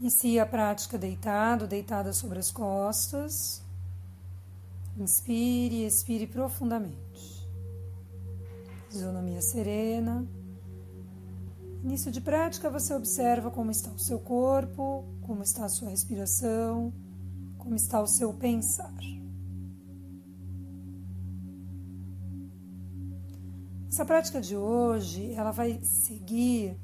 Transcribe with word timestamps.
Inicie 0.00 0.38
a 0.38 0.46
prática 0.46 0.96
deitado, 0.96 1.66
deitada 1.66 2.12
sobre 2.12 2.38
as 2.38 2.52
costas. 2.52 3.60
Inspire 4.96 5.82
e 5.82 5.86
expire 5.86 6.26
profundamente. 6.26 7.48
Isonomia 8.90 9.42
serena. 9.42 10.24
Início 11.82 12.12
de 12.12 12.20
prática, 12.20 12.70
você 12.70 12.94
observa 12.94 13.50
como 13.50 13.72
está 13.72 13.90
o 13.90 13.98
seu 13.98 14.20
corpo, 14.20 15.04
como 15.22 15.42
está 15.42 15.64
a 15.64 15.68
sua 15.68 15.90
respiração, 15.90 16.92
como 17.56 17.74
está 17.74 18.00
o 18.00 18.06
seu 18.06 18.32
pensar. 18.32 18.94
Essa 23.88 24.04
prática 24.04 24.40
de 24.40 24.56
hoje, 24.56 25.32
ela 25.32 25.50
vai 25.50 25.80
seguir 25.82 26.76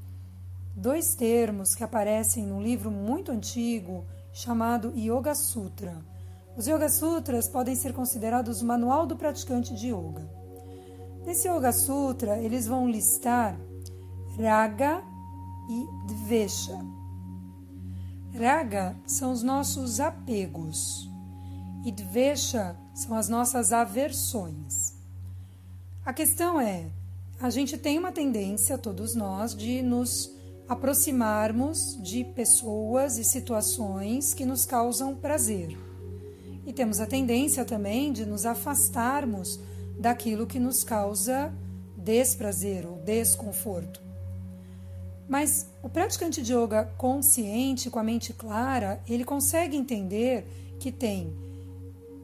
dois 0.75 1.15
termos 1.15 1.75
que 1.75 1.85
aparecem 1.85 2.47
num 2.47 2.63
livro 2.63 2.91
muito 2.91 3.31
antigo 3.31 4.05
chamado 4.33 4.93
Yoga 4.97 5.35
Sutra. 5.35 5.97
Os 6.57 6.67
Yoga 6.67 6.89
Sutras 6.89 7.49
podem 7.49 7.75
ser 7.75 7.93
considerados 7.93 8.63
o 8.63 8.67
manual 8.67 9.07
do 9.07 9.17
praticante 9.17 9.75
de 9.75 9.89
yoga. 9.89 10.29
Nesse 11.25 11.49
Yoga 11.49 11.73
Sutra, 11.73 12.39
eles 12.39 12.67
vão 12.67 12.89
listar 12.89 13.59
Raga 14.37 15.03
e 15.69 16.07
Dvesha. 16.07 16.79
Raga 18.37 18.97
são 19.07 19.33
os 19.33 19.43
nossos 19.43 20.01
apegos 20.01 21.09
e 21.85 21.93
Dvesha 21.93 22.77
são 22.93 23.17
as 23.17 23.29
nossas 23.29 23.73
aversões. 23.73 24.95
A 26.05 26.13
questão 26.13 26.61
é, 26.61 26.91
a 27.41 27.49
gente 27.51 27.79
tem 27.79 27.99
uma 27.99 28.13
tendência, 28.13 28.77
todos 28.77 29.15
nós, 29.15 29.55
de 29.55 29.83
nos 29.83 30.34
aproximarmos 30.69 31.99
de 32.03 32.25
pessoas 32.25 33.19
e 33.19 33.25
situações 33.25 34.33
que 34.33 34.47
nos 34.47 34.65
causam 34.65 35.15
prazer. 35.15 35.77
E 36.67 36.73
temos 36.73 37.01
a 37.01 37.07
tendência 37.07 37.65
também 37.65 38.13
de 38.13 38.25
nos 38.25 38.47
afastarmos 38.47 39.61
daquilo 39.99 40.47
que 40.47 40.59
nos 40.59 40.83
causa 40.83 41.53
desprazer 41.97 42.87
ou 42.87 42.97
desconforto. 42.97 44.01
Mas 45.29 45.67
o 45.83 45.89
praticante 45.89 46.43
de 46.43 46.53
yoga 46.53 46.85
consciente, 46.99 47.91
com 47.91 47.99
a 47.99 48.05
mente 48.05 48.33
clara, 48.33 49.01
ele 49.09 49.25
consegue 49.25 49.77
entender 49.77 50.47
que 50.79 50.93
tem 50.93 51.33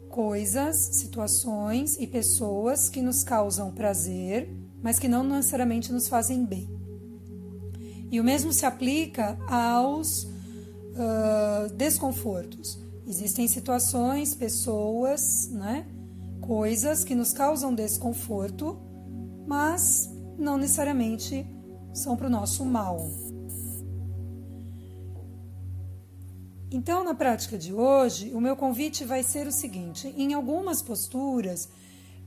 coisas, 0.09 0.77
situações 0.77 1.97
e 1.99 2.07
pessoas 2.07 2.89
que 2.89 3.01
nos 3.01 3.23
causam 3.23 3.71
prazer, 3.71 4.51
mas 4.83 4.99
que 4.99 5.09
não 5.09 5.23
necessariamente 5.23 5.93
nos 5.93 6.09
fazem 6.09 6.45
bem. 6.45 6.80
E 8.11 8.21
o 8.21 8.25
mesmo 8.25 8.53
se 8.53 8.67
aplica 8.67 9.39
aos 9.47 10.25
uh, 10.25 11.73
desconfortos. 11.77 12.79
Existem 13.07 13.47
situações, 13.49 14.35
pessoas, 14.35 15.49
né, 15.51 15.87
coisas 16.41 17.05
que 17.05 17.15
nos 17.15 17.33
causam 17.33 17.75
desconforto, 17.75 18.79
mas 19.47 20.11
não 20.39 20.57
necessariamente 20.57 21.47
são 21.93 22.17
para 22.17 22.27
o 22.27 22.31
nosso 22.31 22.65
mal. 22.65 23.11
Então, 26.73 27.03
na 27.03 27.15
prática 27.15 27.59
de 27.59 27.73
hoje, 27.73 28.33
o 28.33 28.41
meu 28.41 28.55
convite 28.55 29.05
vai 29.05 29.25
ser 29.25 29.47
o 29.47 29.53
seguinte: 29.53 30.15
em 30.17 30.35
algumas 30.35 30.81
posturas, 30.81 31.69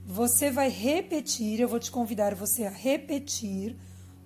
você 0.04 0.50
vai 0.50 0.68
repetir, 0.68 1.60
eu 1.60 1.68
vou 1.68 1.80
te 1.80 1.90
convidar 1.90 2.34
você 2.34 2.64
a 2.64 2.70
repetir 2.70 3.76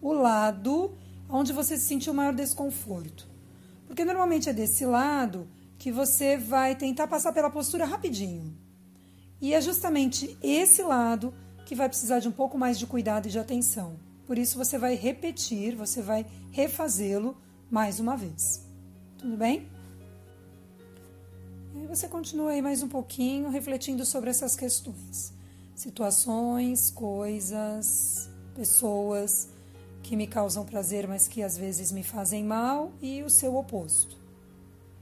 o 0.02 0.12
lado 0.12 0.96
onde 1.28 1.52
você 1.52 1.76
se 1.76 1.84
sentiu 1.84 2.14
maior 2.14 2.34
desconforto. 2.34 3.28
Porque 3.86 4.04
normalmente 4.04 4.48
é 4.48 4.52
desse 4.52 4.84
lado 4.84 5.48
que 5.78 5.92
você 5.92 6.36
vai 6.36 6.74
tentar 6.74 7.06
passar 7.06 7.32
pela 7.32 7.50
postura 7.50 7.84
rapidinho. 7.84 8.56
E 9.40 9.54
é 9.54 9.60
justamente 9.60 10.36
esse 10.42 10.82
lado 10.82 11.32
que 11.64 11.74
vai 11.74 11.88
precisar 11.88 12.18
de 12.18 12.28
um 12.28 12.32
pouco 12.32 12.58
mais 12.58 12.78
de 12.78 12.86
cuidado 12.86 13.26
e 13.26 13.30
de 13.30 13.38
atenção. 13.38 13.98
Por 14.26 14.36
isso 14.36 14.58
você 14.58 14.76
vai 14.78 14.94
repetir, 14.94 15.76
você 15.76 16.02
vai 16.02 16.26
refazê-lo 16.50 17.36
mais 17.70 18.00
uma 18.00 18.16
vez. 18.16 18.64
Tudo 19.16 19.36
bem? 19.36 19.68
E 21.74 21.86
você 21.86 22.08
continua 22.08 22.50
aí 22.50 22.62
mais 22.62 22.82
um 22.82 22.88
pouquinho 22.88 23.50
refletindo 23.50 24.04
sobre 24.04 24.30
essas 24.30 24.56
questões. 24.56 25.32
Situações, 25.74 26.90
coisas, 26.90 28.28
pessoas 28.54 29.48
que 30.08 30.16
me 30.16 30.26
causam 30.26 30.64
prazer, 30.64 31.06
mas 31.06 31.28
que 31.28 31.42
às 31.42 31.58
vezes 31.58 31.92
me 31.92 32.02
fazem 32.02 32.42
mal, 32.42 32.92
e 33.02 33.22
o 33.22 33.28
seu 33.28 33.54
oposto. 33.56 34.16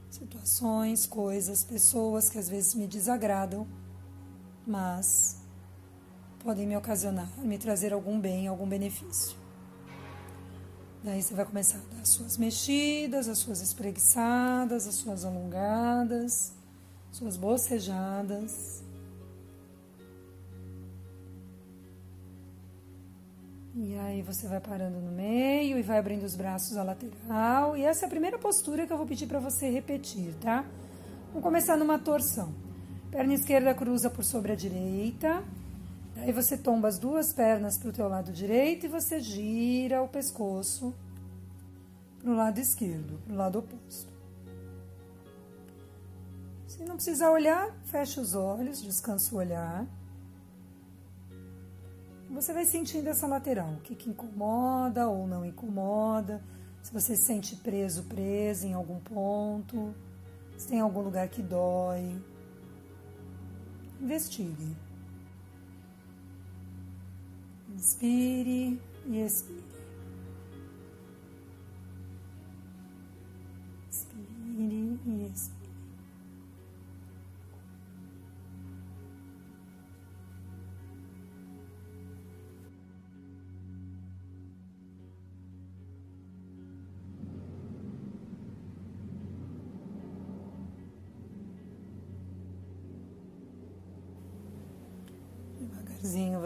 Situações, 0.09 1.05
coisas, 1.05 1.63
pessoas 1.63 2.29
que 2.29 2.37
às 2.37 2.49
vezes 2.49 2.75
me 2.75 2.85
desagradam, 2.85 3.65
mas 4.65 5.37
podem 6.43 6.67
me 6.67 6.75
ocasionar, 6.75 7.29
me 7.39 7.57
trazer 7.57 7.93
algum 7.93 8.19
bem, 8.19 8.47
algum 8.47 8.67
benefício. 8.67 9.37
Daí 11.01 11.23
você 11.23 11.33
vai 11.33 11.45
começar 11.45 11.77
a 11.77 11.95
dar 11.95 12.01
as 12.01 12.09
suas 12.09 12.37
mexidas, 12.37 13.29
as 13.29 13.37
suas 13.37 13.61
espreguiçadas, 13.61 14.87
as 14.87 14.95
suas 14.95 15.23
alongadas, 15.23 16.51
suas 17.13 17.37
bocejadas. 17.37 18.83
E 23.87 23.97
aí 23.99 24.21
você 24.21 24.49
vai 24.49 24.59
parando 24.59 24.99
no 24.99 25.09
meio 25.13 25.79
e 25.79 25.81
vai 25.81 25.97
abrindo 25.97 26.23
os 26.23 26.35
braços 26.35 26.75
à 26.75 26.83
lateral. 26.83 27.77
E 27.77 27.85
essa 27.85 28.03
é 28.03 28.07
a 28.07 28.09
primeira 28.09 28.37
postura 28.37 28.85
que 28.85 28.91
eu 28.91 28.97
vou 28.97 29.07
pedir 29.07 29.27
para 29.27 29.39
você 29.39 29.69
repetir, 29.69 30.33
tá? 30.41 30.65
Vamos 31.29 31.41
começar 31.41 31.77
numa 31.77 31.97
torção. 31.97 32.53
Perna 33.09 33.33
esquerda 33.33 33.73
cruza 33.73 34.09
por 34.09 34.25
sobre 34.25 34.51
a 34.51 34.55
direita. 34.55 35.41
Aí 36.17 36.33
você 36.33 36.57
tomba 36.57 36.89
as 36.89 36.99
duas 36.99 37.31
pernas 37.31 37.77
para 37.77 37.87
o 37.87 37.93
teu 37.93 38.09
lado 38.09 38.33
direito 38.33 38.87
e 38.87 38.89
você 38.89 39.21
gira 39.21 40.03
o 40.03 40.07
pescoço 40.09 40.93
para 42.19 42.29
o 42.29 42.35
lado 42.35 42.59
esquerdo, 42.59 43.21
para 43.23 43.33
o 43.33 43.37
lado 43.37 43.59
oposto. 43.59 44.11
Se 46.67 46.83
não 46.83 46.97
precisar 46.97 47.31
olhar, 47.31 47.73
fecha 47.85 48.19
os 48.19 48.35
olhos, 48.35 48.81
descansa 48.81 49.33
o 49.33 49.37
olhar. 49.37 49.87
Você 52.29 52.53
vai 52.53 52.65
sentindo 52.65 53.07
essa 53.09 53.25
lateral, 53.25 53.73
o 53.73 53.81
que, 53.81 53.95
que 53.95 54.09
incomoda 54.09 55.07
ou 55.07 55.25
não 55.25 55.45
incomoda, 55.45 56.43
se 56.83 56.93
você 56.93 57.15
se 57.15 57.25
sente 57.25 57.55
preso, 57.55 58.03
presa 58.03 58.67
em 58.67 58.73
algum 58.73 58.99
ponto, 58.99 59.93
se 60.57 60.67
tem 60.67 60.79
algum 60.79 61.01
lugar 61.01 61.27
que 61.29 61.41
dói. 61.41 62.21
Investigue. 63.99 64.75
Inspire 67.73 68.81
e 69.05 69.21
expire. 69.21 69.76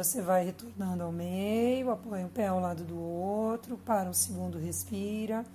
Você 0.03 0.21
vai 0.21 0.45
retornando 0.45 1.03
ao 1.03 1.11
meio, 1.11 1.91
apoia 1.91 2.25
um 2.25 2.29
pé 2.29 2.47
ao 2.47 2.59
lado 2.59 2.83
do 2.83 2.99
outro, 2.99 3.77
para 3.77 4.09
um 4.09 4.13
segundo, 4.13 4.57
respira, 4.57 5.45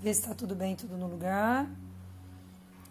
vê 0.00 0.12
se 0.14 0.20
está 0.20 0.34
tudo 0.34 0.54
bem, 0.54 0.74
tudo 0.74 0.96
no 0.96 1.06
lugar. 1.06 1.68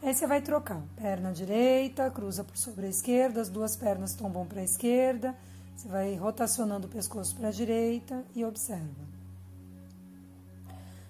Aí 0.03 0.13
você 0.13 0.25
vai 0.27 0.41
trocar, 0.41 0.81
perna 0.95 1.31
direita, 1.31 2.09
cruza 2.09 2.43
por 2.43 2.57
sobre 2.57 2.85
a 2.85 2.89
esquerda, 2.89 3.41
as 3.41 3.49
duas 3.49 3.75
pernas 3.75 4.13
tombam 4.13 4.45
para 4.45 4.61
a 4.61 4.63
esquerda, 4.63 5.35
você 5.75 5.87
vai 5.87 6.15
rotacionando 6.15 6.87
o 6.87 6.89
pescoço 6.89 7.35
para 7.35 7.49
a 7.49 7.51
direita 7.51 8.23
e 8.35 8.45
observa. 8.45 9.11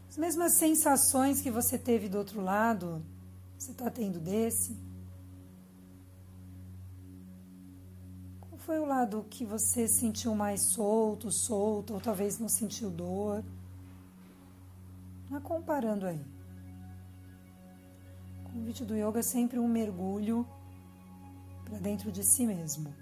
As 0.10 0.18
mesmas 0.18 0.58
sensações 0.58 1.42
que 1.42 1.50
você 1.50 1.78
teve 1.78 2.10
do 2.10 2.18
outro 2.18 2.42
lado, 2.42 3.02
você 3.58 3.72
está 3.72 3.90
tendo 3.90 4.20
desse. 4.20 4.76
Foi 8.72 8.80
o 8.80 8.86
lado 8.86 9.26
que 9.30 9.44
você 9.44 9.86
sentiu 9.86 10.34
mais 10.34 10.62
solto, 10.62 11.30
solto, 11.30 11.94
ou 11.94 12.00
talvez 12.00 12.40
não 12.40 12.48
sentiu 12.48 12.90
dor? 12.90 13.44
Mas 15.30 15.44
comparando 15.44 16.08
aí. 16.08 16.26
O 18.46 18.50
convite 18.54 18.86
do 18.86 18.96
yoga 18.96 19.20
é 19.20 19.24
sempre 19.24 19.60
um 19.60 19.68
mergulho 19.68 20.48
para 21.66 21.80
dentro 21.80 22.10
de 22.14 22.24
si 22.24 22.48
mesmo. 22.48 22.96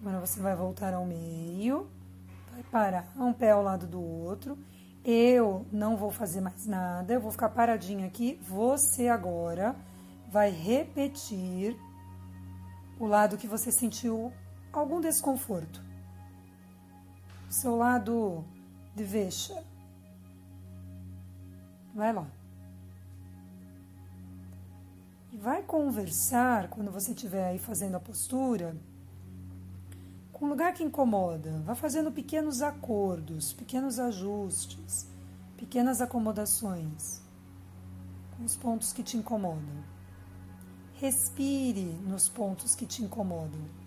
Agora 0.00 0.20
você 0.20 0.40
vai 0.40 0.56
voltar 0.56 0.94
ao 0.94 1.04
meio, 1.04 1.86
vai 2.58 2.64
parar 2.70 3.12
um 3.16 3.32
pé 3.32 3.52
ao 3.52 3.62
lado 3.62 3.86
do 3.86 4.00
outro. 4.00 4.58
Eu 5.04 5.66
não 5.72 5.96
vou 5.96 6.10
fazer 6.10 6.40
mais 6.40 6.66
nada, 6.66 7.14
eu 7.14 7.20
vou 7.20 7.30
ficar 7.30 7.48
paradinha 7.48 8.06
aqui. 8.06 8.38
Você 8.42 9.08
agora 9.08 9.76
vai 10.30 10.50
repetir 10.50 11.78
o 12.98 13.06
lado 13.06 13.38
que 13.38 13.46
você 13.46 13.70
sentiu 13.70 14.32
algum 14.72 15.00
desconforto. 15.00 15.82
Seu 17.48 17.76
lado 17.76 18.44
de 18.94 19.04
vexa. 19.04 19.64
Vai 21.94 22.12
lá. 22.12 22.26
E 25.32 25.36
vai 25.36 25.62
conversar 25.62 26.68
quando 26.68 26.90
você 26.90 27.12
estiver 27.12 27.46
aí 27.46 27.58
fazendo 27.58 27.96
a 27.96 28.00
postura 28.00 28.76
com 30.38 30.46
um 30.46 30.50
lugar 30.50 30.72
que 30.72 30.84
incomoda. 30.84 31.60
Vá 31.64 31.74
fazendo 31.74 32.12
pequenos 32.12 32.62
acordos, 32.62 33.52
pequenos 33.52 33.98
ajustes, 33.98 35.08
pequenas 35.56 36.00
acomodações 36.00 37.20
com 38.36 38.44
os 38.44 38.54
pontos 38.54 38.92
que 38.92 39.02
te 39.02 39.16
incomodam. 39.16 39.82
Respire 40.94 41.84
nos 42.06 42.28
pontos 42.28 42.76
que 42.76 42.86
te 42.86 43.02
incomodam. 43.02 43.77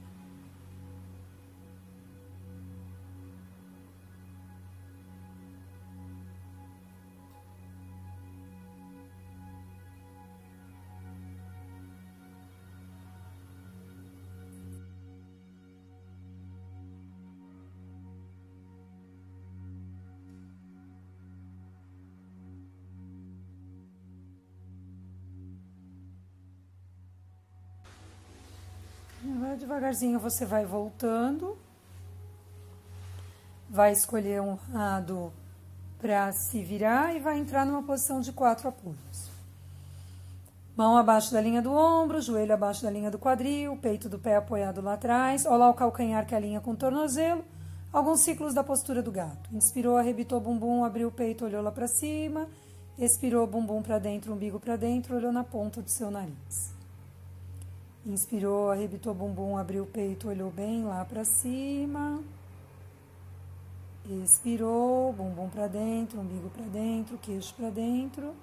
Devagarzinho 29.55 30.19
você 30.19 30.45
vai 30.45 30.65
voltando, 30.65 31.57
vai 33.69 33.91
escolher 33.91 34.41
um 34.41 34.57
lado 34.71 35.31
para 35.99 36.31
se 36.31 36.63
virar 36.63 37.15
e 37.15 37.19
vai 37.19 37.37
entrar 37.37 37.65
numa 37.65 37.83
posição 37.83 38.19
de 38.21 38.31
quatro 38.31 38.69
apoios. 38.69 39.31
Mão 40.75 40.97
abaixo 40.97 41.31
da 41.31 41.39
linha 41.39 41.61
do 41.61 41.71
ombro, 41.71 42.21
joelho 42.21 42.53
abaixo 42.53 42.81
da 42.83 42.89
linha 42.89 43.11
do 43.11 43.19
quadril, 43.19 43.77
peito 43.77 44.09
do 44.09 44.17
pé 44.17 44.35
apoiado 44.35 44.81
lá 44.81 44.93
atrás, 44.93 45.45
olha 45.45 45.57
lá 45.57 45.69
o 45.69 45.73
calcanhar 45.73 46.25
que 46.25 46.33
alinha 46.33 46.59
com 46.59 46.71
o 46.71 46.75
tornozelo. 46.75 47.43
Alguns 47.93 48.21
ciclos 48.21 48.53
da 48.53 48.63
postura 48.63 49.03
do 49.03 49.11
gato. 49.11 49.53
Inspirou, 49.53 49.97
arrebitou 49.97 50.37
o 50.37 50.41
bumbum, 50.41 50.85
abriu 50.85 51.09
o 51.09 51.11
peito, 51.11 51.43
olhou 51.43 51.61
lá 51.61 51.71
para 51.71 51.87
cima. 51.87 52.47
Expirou, 52.97 53.45
bumbum 53.45 53.81
para 53.81 53.99
dentro, 53.99 54.33
umbigo 54.33 54.59
para 54.59 54.77
dentro, 54.77 55.15
olhou 55.15 55.31
na 55.31 55.43
ponta 55.43 55.81
do 55.81 55.89
seu 55.89 56.09
nariz. 56.09 56.80
Inspirou, 58.05 58.71
arrebitou 58.71 59.13
o 59.13 59.15
bumbum, 59.15 59.57
abriu 59.57 59.83
o 59.83 59.87
peito, 59.87 60.27
olhou 60.27 60.49
bem 60.49 60.83
lá 60.83 61.05
para 61.05 61.23
cima. 61.23 62.23
Expirou, 64.23 65.13
bumbum 65.13 65.47
para 65.49 65.67
dentro, 65.67 66.19
umbigo 66.19 66.49
para 66.49 66.65
dentro, 66.65 67.17
queixo 67.19 67.53
para 67.53 67.69
dentro, 67.69 68.33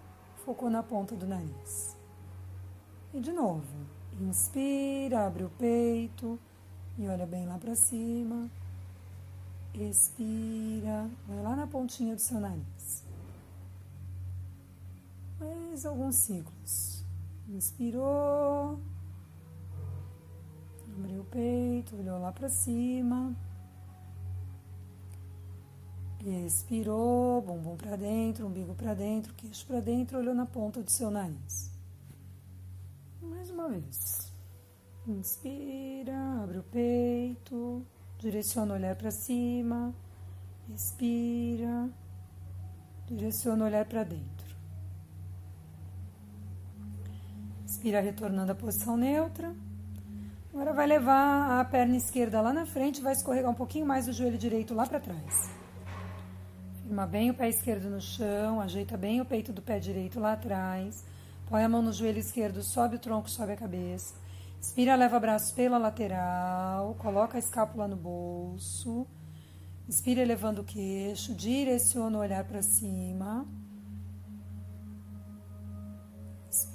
focou 0.44 0.70
na 0.70 0.82
ponta 0.82 1.16
do 1.16 1.26
nariz. 1.26 1.96
E 3.12 3.18
de 3.18 3.32
novo, 3.32 3.66
inspira, 4.20 5.26
abre 5.26 5.42
o 5.42 5.50
peito 5.50 6.38
e 6.96 7.08
olha 7.08 7.26
bem 7.26 7.44
lá 7.44 7.58
para 7.58 7.74
cima. 7.74 8.48
Expira, 9.74 11.10
vai 11.26 11.42
lá 11.42 11.56
na 11.56 11.66
pontinha 11.66 12.14
do 12.14 12.20
seu 12.20 12.38
nariz. 12.38 13.04
Mais 15.40 15.84
alguns 15.84 16.14
ciclos. 16.14 17.04
Inspirou. 17.48 18.78
Abriu 20.98 21.20
o 21.20 21.24
peito, 21.24 21.96
olhou 21.96 22.18
lá 22.18 22.32
para 22.32 22.48
cima. 22.48 23.32
Expirou, 26.44 27.40
bumbum 27.40 27.76
para 27.76 27.94
dentro, 27.94 28.48
umbigo 28.48 28.74
para 28.74 28.94
dentro, 28.94 29.32
queixo 29.34 29.64
para 29.64 29.78
dentro, 29.78 30.18
olhou 30.18 30.34
na 30.34 30.44
ponta 30.44 30.82
do 30.82 30.90
seu 30.90 31.08
nariz. 31.08 31.70
Mais 33.22 33.48
uma 33.48 33.68
vez. 33.68 34.32
Inspira, 35.06 36.42
abre 36.42 36.58
o 36.58 36.62
peito, 36.64 37.86
direciona 38.18 38.72
o 38.72 38.76
olhar 38.76 38.96
para 38.96 39.12
cima. 39.12 39.94
Expira, 40.74 41.88
direciona 43.06 43.62
o 43.62 43.66
olhar 43.68 43.86
para 43.86 44.02
dentro. 44.02 44.56
Inspira, 47.64 48.00
retornando 48.00 48.50
à 48.50 48.54
posição 48.56 48.96
neutra. 48.96 49.54
Agora 50.58 50.72
vai 50.72 50.88
levar 50.88 51.60
a 51.60 51.64
perna 51.64 51.96
esquerda 51.96 52.40
lá 52.40 52.52
na 52.52 52.66
frente, 52.66 53.00
vai 53.00 53.12
escorregar 53.12 53.48
um 53.48 53.54
pouquinho 53.54 53.86
mais 53.86 54.08
o 54.08 54.12
joelho 54.12 54.36
direito 54.36 54.74
lá 54.74 54.84
para 54.84 54.98
trás. 54.98 55.48
Firma 56.82 57.06
bem 57.06 57.30
o 57.30 57.34
pé 57.34 57.48
esquerdo 57.48 57.88
no 57.88 58.00
chão, 58.00 58.60
ajeita 58.60 58.96
bem 58.96 59.20
o 59.20 59.24
peito 59.24 59.52
do 59.52 59.62
pé 59.62 59.78
direito 59.78 60.18
lá 60.18 60.32
atrás. 60.32 61.04
Põe 61.48 61.62
a 61.62 61.68
mão 61.68 61.80
no 61.80 61.92
joelho 61.92 62.18
esquerdo, 62.18 62.60
sobe 62.64 62.96
o 62.96 62.98
tronco, 62.98 63.30
sobe 63.30 63.52
a 63.52 63.56
cabeça. 63.56 64.16
Inspira, 64.58 64.96
leva 64.96 65.20
braços 65.20 65.52
pela 65.52 65.78
lateral, 65.78 66.96
coloca 66.98 67.36
a 67.36 67.38
escápula 67.38 67.86
no 67.86 67.94
bolso. 67.94 69.06
Inspira 69.88 70.22
elevando 70.22 70.62
o 70.62 70.64
queixo, 70.64 71.36
direciona 71.36 72.18
o 72.18 72.20
olhar 72.20 72.42
para 72.42 72.62
cima. 72.62 73.46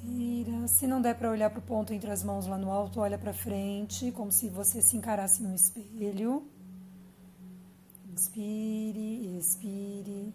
Inspira. 0.04 0.68
Se 0.68 0.86
não 0.86 1.02
der 1.02 1.16
para 1.16 1.32
olhar 1.32 1.50
para 1.50 1.60
o 1.60 1.62
ponto 1.62 1.94
entre 1.94 2.12
as 2.12 2.24
mãos 2.24 2.46
lá 2.46 2.58
no 2.58 2.70
alto, 2.72 3.00
olha 3.00 3.18
para 3.18 3.34
frente, 3.34 4.12
como 4.12 4.32
se 4.32 4.50
você 4.50 4.82
se 4.82 4.98
encarasse 4.98 5.42
no 5.42 5.56
espelho. 5.56 6.46
Inspire, 8.12 9.38
expire. 9.38 10.34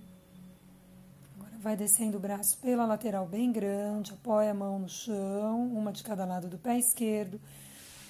Agora 1.37 1.53
vai 1.59 1.77
descendo 1.77 2.17
o 2.17 2.21
braço 2.21 2.59
pela 2.59 2.87
lateral 2.87 3.27
bem 3.27 3.53
grande, 3.53 4.13
apoia 4.13 4.51
a 4.51 4.55
mão 4.55 4.79
no 4.79 4.89
chão, 4.89 5.67
uma 5.69 5.93
de 5.93 6.03
cada 6.03 6.25
lado 6.25 6.49
do 6.49 6.59
pé 6.59 6.79
esquerdo. 6.79 7.41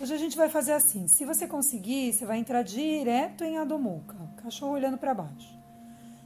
Hoje 0.00 0.14
a 0.14 0.18
gente 0.18 0.36
vai 0.36 0.48
fazer 0.48 0.72
assim. 0.72 1.08
Se 1.08 1.24
você 1.24 1.46
conseguir, 1.46 2.12
você 2.12 2.24
vai 2.24 2.38
entrar 2.38 2.62
direto 2.62 3.42
em 3.42 3.58
Adomuca, 3.58 4.14
cachorro 4.42 4.72
olhando 4.72 4.96
para 4.96 5.12
baixo. 5.12 5.58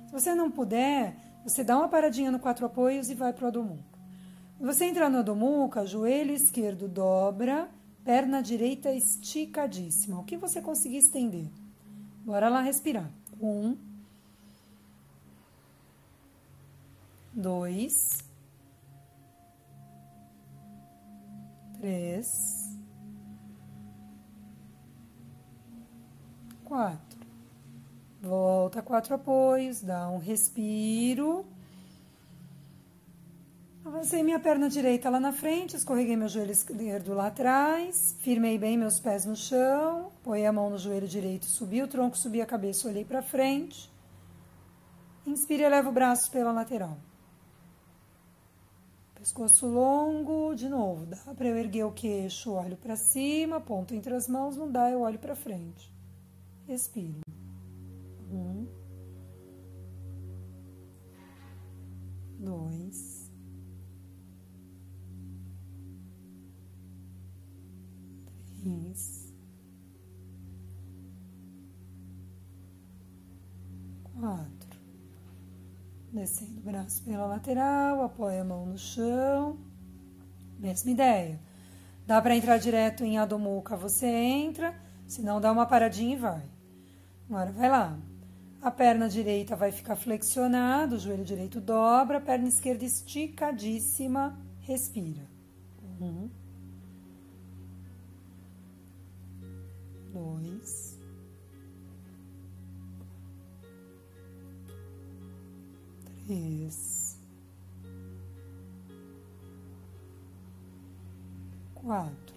Se 0.07 0.13
você 0.13 0.35
não 0.35 0.51
puder, 0.51 1.17
você 1.43 1.65
dá 1.65 1.79
uma 1.79 1.89
paradinha 1.89 2.31
no 2.31 2.39
quatro 2.39 2.67
apoios 2.67 3.09
e 3.09 3.15
vai 3.15 3.33
para 3.33 3.47
o 3.47 3.49
Adomuca. 3.49 3.92
Você 4.63 4.85
entra 4.85 5.11
no 5.11 5.19
Adomuca, 5.19 5.85
joelho 5.85 6.33
esquerdo 6.33 6.87
dobra, 6.87 7.69
perna 8.05 8.41
direita 8.41 8.93
esticadíssima. 8.93 10.21
O 10.21 10.25
que 10.25 10.37
você 10.37 10.63
conseguir 10.63 10.99
estender. 10.99 11.49
Bora 12.25 12.49
lá 12.49 12.61
respirar. 12.61 13.11
Um. 13.41 13.77
Dois. 17.33 18.19
Três. 21.81 22.79
Quatro. 26.65 27.27
Volta 28.21 28.81
quatro 28.81 29.17
apoios, 29.17 29.83
dá 29.83 30.09
um 30.09 30.19
respiro. 30.19 31.45
Avancei 34.03 34.25
minha 34.25 34.41
perna 34.41 34.69
direita 34.69 35.09
lá 35.09 35.21
na 35.21 35.31
frente, 35.31 35.77
escorreguei 35.77 36.17
meu 36.17 36.27
joelho 36.27 36.51
esquerdo 36.51 37.15
lá 37.15 37.29
atrás, 37.29 38.17
firmei 38.19 38.59
bem 38.59 38.77
meus 38.77 38.99
pés 38.99 39.25
no 39.25 39.37
chão, 39.37 40.11
põe 40.25 40.45
a 40.45 40.53
mão 40.53 40.69
no 40.69 40.77
joelho 40.77 41.07
direito, 41.07 41.47
subi 41.47 41.81
o 41.81 41.87
tronco, 41.87 42.19
subi 42.19 42.43
a 42.43 42.45
cabeça, 42.45 42.89
olhei 42.89 43.05
para 43.05 43.23
frente. 43.23 43.89
Inspire 45.25 45.63
eleva 45.63 45.89
o 45.89 45.93
braço 45.93 46.29
pela 46.33 46.51
lateral. 46.51 46.99
Pescoço 49.15 49.69
longo, 49.69 50.53
de 50.57 50.69
novo, 50.69 51.07
dá 51.07 51.33
para 51.33 51.47
eu 51.47 51.57
erguer 51.57 51.85
o 51.85 51.93
queixo, 51.93 52.55
olho 52.55 52.77
para 52.77 52.97
cima, 52.97 53.61
ponto 53.61 53.95
entre 53.95 54.13
as 54.17 54.27
mãos, 54.27 54.57
não 54.57 54.69
dá, 54.69 54.91
eu 54.91 55.03
olho 55.03 55.21
para 55.21 55.37
frente. 55.37 55.89
Respiro. 56.67 57.21
Um. 58.33 58.67
Dois. 62.41 63.12
Três. 68.63 69.35
Quatro. 74.15 74.81
Descendo 76.13 76.61
o 76.61 76.63
braço 76.63 77.03
pela 77.03 77.27
lateral, 77.27 78.05
apoia 78.05 78.43
a 78.43 78.45
mão 78.45 78.67
no 78.67 78.79
chão. 78.79 79.59
Mesma 80.61 80.93
ideia. 80.93 81.41
Dá 82.07 82.23
para 82.23 82.37
entrar 82.37 82.59
direto 82.59 83.05
em 83.05 83.19
Adomuca, 83.19 83.77
você 83.77 84.07
entra. 84.07 84.75
Se 85.09 85.23
não, 85.23 85.41
dá 85.41 85.51
uma 85.51 85.67
paradinha 85.67 86.15
e 86.15 86.19
vai. 86.19 86.45
Agora 87.29 87.51
vai 87.51 87.69
lá. 87.69 87.99
A 88.61 88.71
perna 88.71 89.09
direita 89.09 89.57
vai 89.57 89.73
ficar 89.73 89.97
flexionada, 89.97 90.95
o 90.95 90.99
joelho 91.01 91.25
direito 91.25 91.61
dobra, 91.61 92.19
a 92.19 92.21
perna 92.21 92.47
esquerda 92.47 92.85
esticadíssima, 92.85 94.39
respira. 94.61 95.29
Um, 96.01 96.31
dois, 100.13 100.99
três, 106.27 107.19
quatro. 111.75 112.37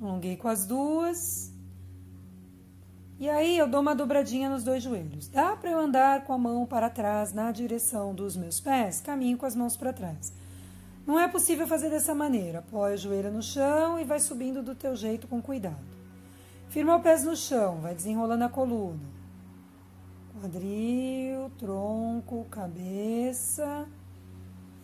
Alonguei 0.00 0.36
com 0.36 0.48
as 0.48 0.66
duas. 0.66 1.52
E 3.20 3.28
aí 3.28 3.56
eu 3.56 3.68
dou 3.68 3.80
uma 3.80 3.94
dobradinha 3.94 4.50
nos 4.50 4.64
dois 4.64 4.82
joelhos. 4.82 5.28
Dá 5.28 5.54
para 5.54 5.70
eu 5.70 5.78
andar 5.78 6.24
com 6.24 6.32
a 6.32 6.38
mão 6.38 6.66
para 6.66 6.90
trás 6.90 7.32
na 7.32 7.52
direção 7.52 8.12
dos 8.12 8.36
meus 8.36 8.58
pés? 8.58 9.00
Caminho 9.00 9.38
com 9.38 9.46
as 9.46 9.54
mãos 9.54 9.76
para 9.76 9.92
trás. 9.92 10.32
Não 11.06 11.18
é 11.18 11.26
possível 11.28 11.66
fazer 11.66 11.90
dessa 11.90 12.14
maneira. 12.14 12.60
Apoia 12.60 12.94
o 12.94 12.98
joelho 12.98 13.32
no 13.32 13.42
chão 13.42 13.98
e 13.98 14.04
vai 14.04 14.20
subindo 14.20 14.62
do 14.62 14.74
teu 14.74 14.94
jeito 14.94 15.26
com 15.26 15.42
cuidado. 15.42 15.84
Firma 16.68 16.96
os 16.96 17.02
pés 17.02 17.24
no 17.24 17.36
chão, 17.36 17.80
vai 17.80 17.94
desenrolando 17.94 18.44
a 18.44 18.48
coluna. 18.48 19.00
Quadril, 20.40 21.50
tronco, 21.58 22.46
cabeça. 22.50 23.86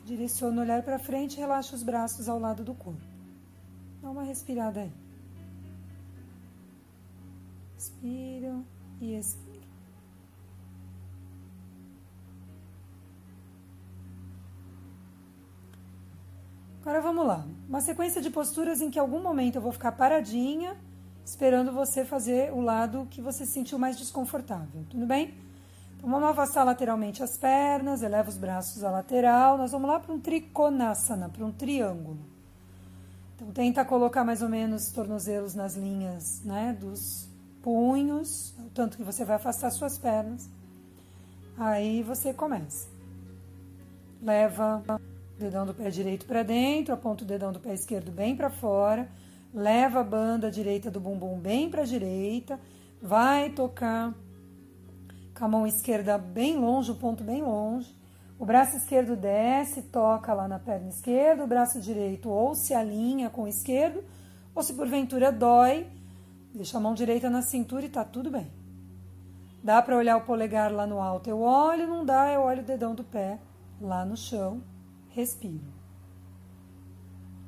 Direciona 0.05 0.61
o 0.61 0.65
olhar 0.65 0.83
para 0.83 0.99
frente 0.99 1.37
e 1.37 1.41
relaxa 1.41 1.75
os 1.75 1.83
braços 1.83 2.29
ao 2.29 2.39
lado 2.39 2.63
do 2.63 2.75
corpo. 2.75 3.01
Dá 4.03 4.11
uma 4.11 4.23
respirada 4.23 4.81
aí. 4.81 4.93
Inspiro 7.77 8.65
e 9.01 9.15
expiro. 9.17 9.48
Agora 16.89 17.03
vamos 17.03 17.27
lá. 17.27 17.47
Uma 17.69 17.83
sequência 17.83 18.19
de 18.19 18.31
posturas 18.31 18.81
em 18.81 18.91
que 18.91 18.99
em 18.99 19.03
algum 19.03 19.23
momento 19.23 19.57
eu 19.57 19.61
vou 19.61 19.71
ficar 19.71 19.93
paradinha, 19.93 20.75
esperando 21.23 21.71
você 21.71 22.03
fazer 22.03 22.51
o 22.51 22.63
lado 22.63 23.07
que 23.11 23.21
você 23.21 23.45
se 23.45 23.53
sentiu 23.53 23.79
mais 23.79 23.99
desconfortável. 23.99 24.87
Tudo 24.89 25.05
bem? 25.05 25.35
Então 25.99 26.11
vamos 26.11 26.31
afastar 26.31 26.65
lateralmente 26.65 27.23
as 27.23 27.37
pernas, 27.37 28.03
eleva 28.03 28.31
os 28.31 28.39
braços 28.39 28.83
à 28.83 28.91
lateral. 28.91 29.59
Nós 29.59 29.71
vamos 29.71 29.87
lá 29.87 30.01
para 30.01 30.15
um 30.15 30.19
trikonasana, 30.19 31.29
para 31.29 31.45
um 31.45 31.53
triângulo. 31.53 32.21
Então 33.37 33.53
tenta 33.53 33.85
colocar 33.85 34.25
mais 34.25 34.41
ou 34.41 34.49
menos 34.49 34.87
os 34.87 34.91
tornozelos 34.91 35.55
nas 35.55 35.77
linhas, 35.77 36.41
né, 36.43 36.75
dos 36.81 37.29
punhos, 37.63 38.55
o 38.61 38.71
tanto 38.71 38.97
que 38.97 39.03
você 39.05 39.27
vai 39.27 39.37
afastar 39.37 39.71
suas 39.73 39.99
pernas. 39.99 40.49
Aí 41.59 42.03
você 42.03 42.33
começa. 42.33 42.89
Leva 44.23 44.83
dedão 45.39 45.65
do 45.65 45.75
pé 45.75 45.91
direito 45.91 46.27
para 46.27 46.43
dentro, 46.43 46.93
aponta 46.93 47.25
o 47.25 47.27
dedão 47.27 47.53
do 47.53 47.61
pé 47.61 47.75
esquerdo 47.75 48.11
bem 48.11 48.37
para 48.37 48.51
fora, 48.51 49.09
leva 49.55 50.01
a 50.01 50.05
banda 50.05 50.51
direita 50.51 50.91
do 50.91 51.01
bumbum 51.01 51.39
bem 51.39 51.71
para 51.71 51.83
a 51.83 51.87
direita, 51.87 52.59
vai 53.01 53.51
tocar 53.51 54.15
com 55.37 55.45
a 55.45 55.49
mão 55.49 55.67
esquerda 55.67 56.19
bem 56.19 56.57
longe, 56.57 56.91
o 56.91 56.97
ponto 56.97 57.23
bem 57.23 57.43
longe. 57.43 57.97
O 58.39 58.45
braço 58.45 58.77
esquerdo 58.77 59.17
desce, 59.17 59.83
toca 59.83 60.33
lá 60.33 60.47
na 60.47 60.59
perna 60.59 60.89
esquerda, 60.89 61.43
o 61.43 61.47
braço 61.47 61.81
direito 61.81 62.29
ou 62.29 62.55
se 62.55 62.75
alinha 62.75 63.31
com 63.31 63.43
o 63.43 63.49
esquerdo, 63.49 64.03
ou 64.55 64.63
se 64.63 64.75
porventura 64.75 65.33
dói, 65.33 65.87
Deixa 66.55 66.79
a 66.79 66.81
mão 66.81 66.95
direita 66.95 67.29
na 67.29 67.43
cintura 67.43 67.85
e 67.85 67.89
tá 67.89 68.05
tudo 68.05 68.31
bem. 68.31 68.51
Dá 69.63 69.83
para 69.83 69.97
olhar 69.97 70.17
o 70.17 70.23
polegar 70.23 70.73
lá 70.73 70.87
no 70.87 71.01
alto, 71.01 71.29
eu 71.29 71.41
olho, 71.41 71.87
não 71.87 72.05
dá, 72.05 72.33
eu 72.33 72.41
olho 72.41 72.63
o 72.63 72.65
dedão 72.65 72.95
do 72.95 73.05
pé 73.05 73.39
lá 73.81 74.05
no 74.05 74.17
chão, 74.17 74.61
respiro. 75.19 75.73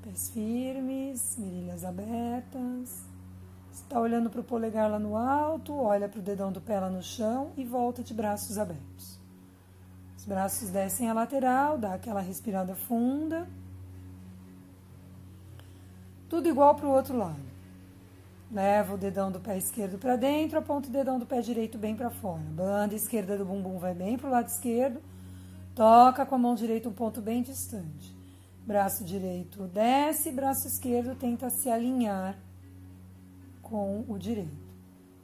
Pés 0.02 0.30
firmes, 0.30 1.36
virilhas 1.38 1.84
abertas. 1.84 3.04
Está 3.72 4.00
olhando 4.00 4.28
para 4.28 4.40
o 4.40 4.44
polegar 4.44 4.90
lá 4.90 4.98
no 4.98 5.16
alto, 5.16 5.76
olha 5.76 6.08
para 6.08 6.18
o 6.18 6.22
dedão 6.22 6.50
do 6.50 6.60
pé 6.60 6.80
lá 6.80 6.90
no 6.90 7.00
chão 7.00 7.52
e 7.56 7.64
volta 7.64 8.02
de 8.02 8.12
braços 8.12 8.58
abertos. 8.58 9.20
Os 10.16 10.24
braços 10.24 10.68
descem 10.70 11.08
à 11.08 11.12
lateral, 11.12 11.78
dá 11.78 11.94
aquela 11.94 12.20
respirada 12.20 12.74
funda. 12.74 13.46
Tudo 16.28 16.48
igual 16.48 16.74
para 16.74 16.86
o 16.86 16.90
outro 16.90 17.16
lado. 17.16 17.50
Leva 18.50 18.94
o 18.94 18.98
dedão 18.98 19.30
do 19.30 19.38
pé 19.38 19.56
esquerdo 19.56 19.96
para 19.96 20.16
dentro, 20.16 20.58
aponta 20.58 20.88
o 20.88 20.92
dedão 20.92 21.20
do 21.20 21.26
pé 21.26 21.40
direito 21.40 21.78
bem 21.78 21.94
para 21.94 22.10
fora. 22.10 22.42
Banda 22.50 22.96
esquerda 22.96 23.38
do 23.38 23.44
bumbum 23.44 23.78
vai 23.78 23.94
bem 23.94 24.18
para 24.18 24.28
o 24.28 24.32
lado 24.32 24.48
esquerdo. 24.48 25.00
Toca 25.80 26.26
com 26.26 26.34
a 26.34 26.38
mão 26.38 26.54
direita 26.54 26.90
um 26.90 26.92
ponto 26.92 27.22
bem 27.22 27.42
distante. 27.42 28.14
Braço 28.66 29.02
direito 29.02 29.66
desce, 29.66 30.30
braço 30.30 30.68
esquerdo 30.68 31.14
tenta 31.14 31.48
se 31.48 31.70
alinhar 31.70 32.38
com 33.62 34.04
o 34.06 34.18
direito. 34.18 34.74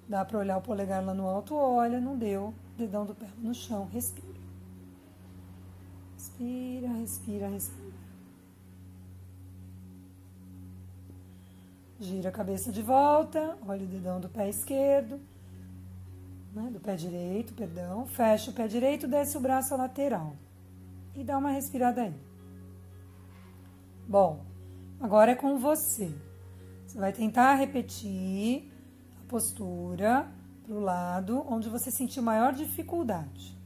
Dá 0.08 0.25
para 0.25 0.38
olhar 0.38 0.56
o 0.56 0.62
polegar 0.62 1.04
lá 1.04 1.12
no 1.12 1.26
alto, 1.28 1.54
olha, 1.54 2.00
não 2.00 2.16
deu. 2.16 2.54
Dedão 2.75 3.04
do 3.04 3.14
pé 3.14 3.26
no 3.36 3.52
chão, 3.52 3.86
respira. 3.92 4.40
Respira, 6.14 6.88
respira, 6.88 7.48
respira. 7.48 7.98
Gira 12.00 12.30
a 12.30 12.32
cabeça 12.32 12.72
de 12.72 12.80
volta, 12.80 13.58
olha 13.68 13.84
o 13.84 13.86
dedão 13.86 14.18
do 14.18 14.30
pé 14.30 14.48
esquerdo, 14.48 15.20
né, 16.54 16.70
do 16.72 16.80
pé 16.80 16.96
direito, 16.96 17.52
perdão. 17.52 18.06
Fecha 18.06 18.50
o 18.50 18.54
pé 18.54 18.66
direito, 18.66 19.06
desce 19.06 19.36
o 19.36 19.40
braço 19.40 19.76
lateral. 19.76 20.34
E 21.16 21.25
dá 21.25 21.38
uma 21.38 21.50
respirada 21.50 22.02
aí. 22.02 22.14
Bom, 24.06 24.44
agora 25.00 25.32
é 25.32 25.35
com 25.35 25.58
você. 25.58 26.14
Você 26.87 26.99
vai 26.99 27.12
tentar 27.12 27.54
repetir 27.54 28.70
a 29.20 29.28
postura 29.28 30.28
para 30.62 30.75
o 30.75 30.80
lado 30.80 31.44
onde 31.49 31.68
você 31.68 31.90
sentiu 31.90 32.23
maior 32.23 32.52
dificuldade. 32.52 33.56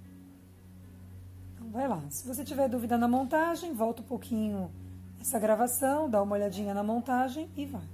Então, 1.55 1.69
vai 1.71 1.89
lá. 1.89 2.03
Se 2.09 2.27
você 2.27 2.45
tiver 2.45 2.69
dúvida 2.69 2.97
na 2.97 3.09
montagem, 3.09 3.75
volta 3.75 4.01
um 4.01 4.07
pouquinho 4.07 4.71
essa 5.21 5.39
gravação, 5.39 6.09
dá 6.09 6.23
uma 6.23 6.37
olhadinha 6.37 6.73
na 6.73 6.83
montagem 6.83 7.51
e 7.57 7.67
vai. 7.67 7.89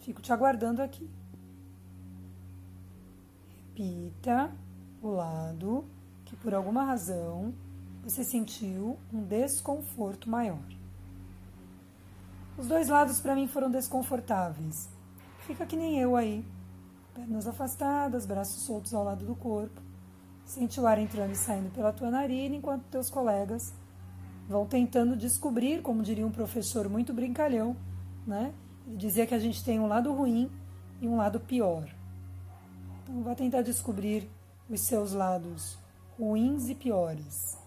Fico 0.00 0.20
te 0.20 0.32
aguardando 0.32 0.82
aqui. 0.82 1.08
Repita 3.66 4.52
o 5.00 5.08
lado 5.08 5.84
que 6.24 6.36
por 6.36 6.54
alguma 6.54 6.84
razão 6.84 7.52
você 8.02 8.24
sentiu 8.24 8.98
um 9.12 9.22
desconforto 9.22 10.28
maior. 10.28 10.62
Os 12.58 12.66
dois 12.66 12.88
lados 12.88 13.20
para 13.20 13.34
mim 13.34 13.46
foram 13.46 13.70
desconfortáveis. 13.70 14.88
Fica 15.46 15.64
que 15.64 15.76
nem 15.76 15.98
eu 15.98 16.16
aí. 16.16 16.44
Pernas 17.14 17.46
afastadas, 17.46 18.26
braços 18.26 18.62
soltos 18.62 18.92
ao 18.92 19.04
lado 19.04 19.24
do 19.24 19.34
corpo. 19.34 19.80
Sente 20.44 20.80
o 20.80 20.86
ar 20.86 20.98
entrando 20.98 21.32
e 21.32 21.36
saindo 21.36 21.70
pela 21.70 21.92
tua 21.92 22.10
narina 22.10 22.56
enquanto 22.56 22.84
teus 22.84 23.08
colegas 23.08 23.72
vão 24.48 24.66
tentando 24.66 25.16
descobrir, 25.16 25.82
como 25.82 26.02
diria 26.02 26.26
um 26.26 26.30
professor 26.30 26.88
muito 26.88 27.14
brincalhão, 27.14 27.76
né? 28.26 28.52
Ele 28.86 28.96
dizia 28.96 29.26
que 29.26 29.34
a 29.34 29.38
gente 29.38 29.64
tem 29.64 29.78
um 29.78 29.86
lado 29.86 30.12
ruim 30.12 30.50
e 31.00 31.06
um 31.06 31.16
lado 31.16 31.38
pior. 31.40 31.88
Então, 33.02 33.22
vá 33.22 33.34
tentar 33.34 33.62
descobrir 33.62 34.28
os 34.68 34.80
seus 34.80 35.12
lados 35.12 35.78
ruins 36.18 36.68
e 36.68 36.74
piores. 36.74 37.61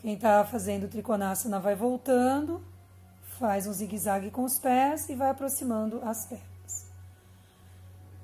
Quem 0.00 0.14
está 0.14 0.42
fazendo 0.46 0.88
trikonasana 0.88 1.60
vai 1.60 1.74
voltando, 1.74 2.64
faz 3.38 3.66
um 3.66 3.72
zigue-zague 3.72 4.30
com 4.30 4.44
os 4.44 4.58
pés 4.58 5.06
e 5.10 5.14
vai 5.14 5.28
aproximando 5.28 6.00
as 6.02 6.24
pernas. 6.24 6.86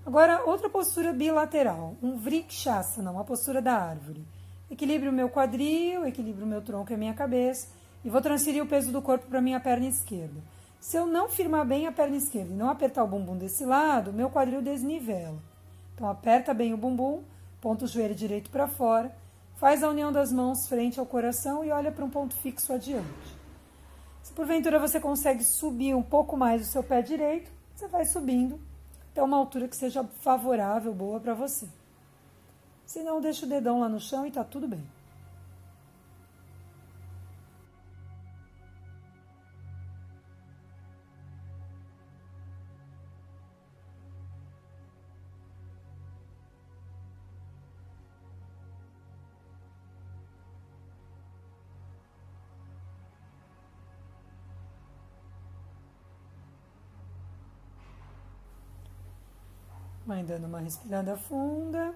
Agora, 0.07 0.43
outra 0.47 0.71
postura 0.71 1.13
bilateral, 1.13 1.95
um 2.03 2.17
vrikshasana, 2.17 3.11
uma 3.11 3.25
postura 3.25 3.61
da 3.61 3.75
árvore. 3.75 4.25
Equilibre 4.71 5.11
o 5.11 5.13
meu 5.13 5.29
quadril, 5.29 6.07
equilibre 6.07 6.45
o 6.45 6.47
meu 6.47 6.63
tronco 6.63 6.93
e 6.93 6.95
a 6.95 6.99
minha 6.99 7.13
cabeça 7.13 7.69
e 8.03 8.09
vou 8.09 8.23
transferir 8.23 8.63
o 8.63 8.67
peso 8.67 8.91
do 8.91 9.03
corpo 9.03 9.27
para 9.27 9.41
a 9.41 9.43
minha 9.43 9.61
perna 9.61 9.87
esquerda. 9.87 10.41
Se 10.81 10.97
eu 10.97 11.05
não 11.05 11.29
firmar 11.29 11.67
bem 11.67 11.87
a 11.87 11.93
perna 11.93 12.17
esquerda 12.17 12.55
e 12.55 12.57
não 12.57 12.71
apertar 12.71 13.05
o 13.05 13.07
bumbum 13.07 13.37
desse 13.37 13.67
lado, 13.67 14.15
meu 14.15 14.31
quadril 14.31 14.63
desnivela. 14.63 15.37
Então 15.95 16.09
aperta 16.09 16.55
bem 16.55 16.73
o 16.73 16.79
bumbum, 16.79 17.23
ponta 17.61 17.85
o 17.85 17.89
joelho 17.89 18.15
direito 18.15 18.49
para 18.49 18.67
fora, 18.67 19.15
faz 19.57 19.83
a 19.83 19.89
união 19.89 20.13
das 20.13 20.33
mãos 20.33 20.69
frente 20.69 21.01
ao 21.01 21.07
coração 21.07 21.65
e 21.65 21.71
olha 21.71 21.91
para 21.91 22.05
um 22.05 22.11
ponto 22.11 22.37
fixo 22.37 22.73
adiante. 22.73 23.37
Se 24.23 24.33
porventura 24.33 24.79
você 24.79 25.01
consegue 25.01 25.43
subir 25.45 25.95
um 25.95 26.03
pouco 26.03 26.37
mais 26.37 26.63
o 26.63 26.71
seu 26.71 26.83
pé 26.83 27.03
direito, 27.03 27.51
você 27.75 27.89
vai 27.89 28.05
subindo 28.05 28.61
até 29.11 29.23
uma 29.23 29.37
altura 29.37 29.69
que 29.69 29.77
seja 29.77 30.05
favorável, 30.21 30.93
boa 30.93 31.19
para 31.19 31.35
você. 31.35 31.67
Se 32.85 33.03
não, 33.03 33.21
deixa 33.21 33.47
o 33.47 33.49
dedão 33.49 33.81
lá 33.81 33.89
no 33.89 33.99
chão 33.99 34.27
e 34.27 34.31
tá 34.31 34.45
tudo 34.45 34.69
bem. 34.69 34.96
Vai 60.07 60.23
dando 60.23 60.47
uma 60.47 60.61
respirada 60.61 61.17
funda. 61.17 61.93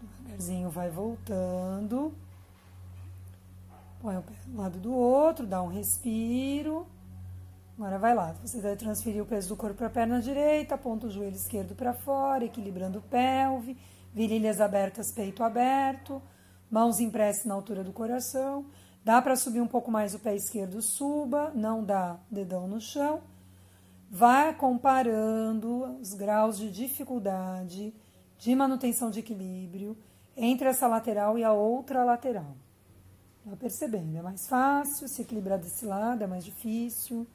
Devagarzinho 0.00 0.68
vai 0.68 0.90
voltando. 0.90 2.12
Põe 4.02 4.16
o 4.16 4.22
pé 4.22 4.34
do 4.46 4.56
lado 4.60 4.78
do 4.80 4.92
outro, 4.92 5.46
dá 5.46 5.62
um 5.62 5.68
respiro. 5.68 6.86
Agora 7.78 7.98
vai 7.98 8.14
lá. 8.14 8.34
Você 8.42 8.60
vai 8.60 8.76
transferir 8.76 9.22
o 9.22 9.26
peso 9.26 9.50
do 9.50 9.56
corpo 9.56 9.76
para 9.76 9.86
a 9.86 9.90
perna 9.90 10.20
direita, 10.20 10.74
aponta 10.74 11.06
o 11.06 11.10
joelho 11.10 11.36
esquerdo 11.36 11.74
para 11.74 11.94
fora, 11.94 12.44
equilibrando 12.44 12.98
o 12.98 13.02
pelve, 13.02 13.76
virilhas 14.12 14.60
abertas, 14.60 15.12
peito 15.12 15.42
aberto, 15.42 16.20
mãos 16.70 16.98
em 16.98 17.10
na 17.44 17.54
altura 17.54 17.84
do 17.84 17.92
coração. 17.92 18.66
Dá 19.04 19.22
para 19.22 19.36
subir 19.36 19.60
um 19.60 19.68
pouco 19.68 19.90
mais 19.90 20.14
o 20.14 20.18
pé 20.18 20.34
esquerdo, 20.34 20.82
suba, 20.82 21.52
não 21.54 21.84
dá 21.84 22.18
dedão 22.30 22.66
no 22.66 22.80
chão. 22.80 23.22
Vai 24.16 24.54
comparando 24.54 25.98
os 26.00 26.14
graus 26.14 26.56
de 26.56 26.70
dificuldade 26.70 27.92
de 28.38 28.54
manutenção 28.54 29.10
de 29.10 29.18
equilíbrio 29.18 29.98
entre 30.36 30.68
essa 30.68 30.86
lateral 30.86 31.36
e 31.36 31.42
a 31.42 31.52
outra 31.52 32.04
lateral. 32.04 32.56
Vai 33.44 33.56
percebendo, 33.56 34.16
é 34.16 34.22
mais 34.22 34.46
fácil 34.46 35.08
se 35.08 35.22
equilibrar 35.22 35.58
desse 35.58 35.84
lado, 35.84 36.22
é 36.22 36.28
mais 36.28 36.44
difícil. 36.44 37.26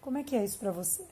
Como 0.00 0.16
é 0.16 0.24
que 0.24 0.34
é 0.34 0.42
isso 0.42 0.58
para 0.58 0.72
você? 0.72 1.06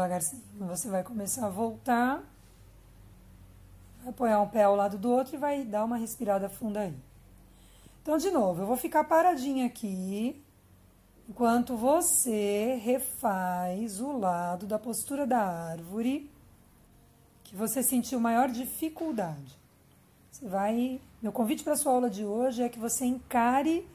Devagarzinho, 0.00 0.42
você 0.60 0.88
vai 0.88 1.04
começar 1.04 1.46
a 1.46 1.50
voltar, 1.50 2.22
vai 3.98 4.08
apoiar 4.08 4.40
um 4.40 4.48
pé 4.48 4.62
ao 4.62 4.74
lado 4.74 4.96
do 4.96 5.10
outro 5.10 5.34
e 5.34 5.38
vai 5.38 5.62
dar 5.62 5.84
uma 5.84 5.98
respirada 5.98 6.48
funda 6.48 6.80
aí. 6.80 6.96
Então, 8.00 8.16
de 8.16 8.30
novo, 8.30 8.62
eu 8.62 8.66
vou 8.66 8.78
ficar 8.78 9.04
paradinha 9.04 9.66
aqui, 9.66 10.42
enquanto 11.28 11.76
você 11.76 12.80
refaz 12.82 14.00
o 14.00 14.16
lado 14.16 14.66
da 14.66 14.78
postura 14.78 15.26
da 15.26 15.38
árvore 15.38 16.30
que 17.44 17.54
você 17.54 17.82
sentiu 17.82 18.18
maior 18.18 18.48
dificuldade. 18.48 19.58
Você 20.30 20.48
vai. 20.48 20.98
Meu 21.20 21.30
convite 21.30 21.62
para 21.62 21.74
a 21.74 21.76
sua 21.76 21.92
aula 21.92 22.08
de 22.08 22.24
hoje 22.24 22.62
é 22.62 22.70
que 22.70 22.78
você 22.78 23.04
encare 23.04 23.86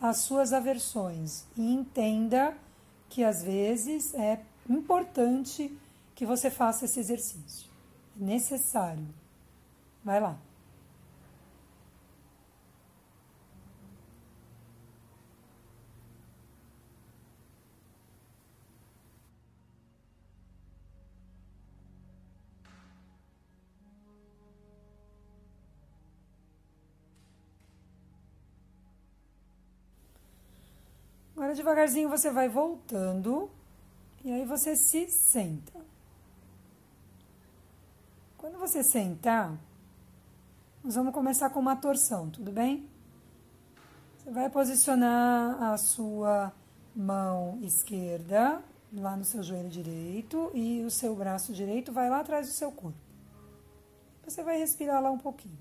as 0.00 0.22
suas 0.22 0.52
aversões 0.52 1.46
e 1.56 1.72
entenda 1.72 2.52
que 3.08 3.22
às 3.22 3.44
vezes 3.44 4.12
é 4.14 4.40
importante 4.68 5.76
que 6.14 6.26
você 6.26 6.50
faça 6.50 6.84
esse 6.84 7.00
exercício. 7.00 7.70
É 8.20 8.24
necessário. 8.24 9.06
Vai 10.04 10.20
lá. 10.20 10.38
Agora 31.34 31.54
devagarzinho 31.54 32.08
você 32.08 32.30
vai 32.30 32.48
voltando 32.48 33.50
e 34.24 34.32
aí 34.32 34.44
você 34.44 34.76
se 34.76 35.08
senta. 35.08 35.80
Quando 38.38 38.58
você 38.58 38.82
sentar, 38.82 39.56
nós 40.82 40.94
vamos 40.94 41.12
começar 41.12 41.50
com 41.50 41.60
uma 41.60 41.76
torção, 41.76 42.30
tudo 42.30 42.50
bem? 42.50 42.88
Você 44.18 44.30
vai 44.30 44.48
posicionar 44.48 45.62
a 45.62 45.76
sua 45.76 46.52
mão 46.94 47.58
esquerda 47.62 48.62
lá 48.92 49.16
no 49.16 49.24
seu 49.24 49.42
joelho 49.42 49.68
direito 49.68 50.50
e 50.54 50.82
o 50.84 50.90
seu 50.90 51.14
braço 51.16 51.52
direito 51.52 51.92
vai 51.92 52.08
lá 52.08 52.20
atrás 52.20 52.46
do 52.46 52.52
seu 52.52 52.70
corpo. 52.70 52.98
Você 54.24 54.42
vai 54.42 54.58
respirar 54.58 55.02
lá 55.02 55.10
um 55.10 55.18
pouquinho. 55.18 55.58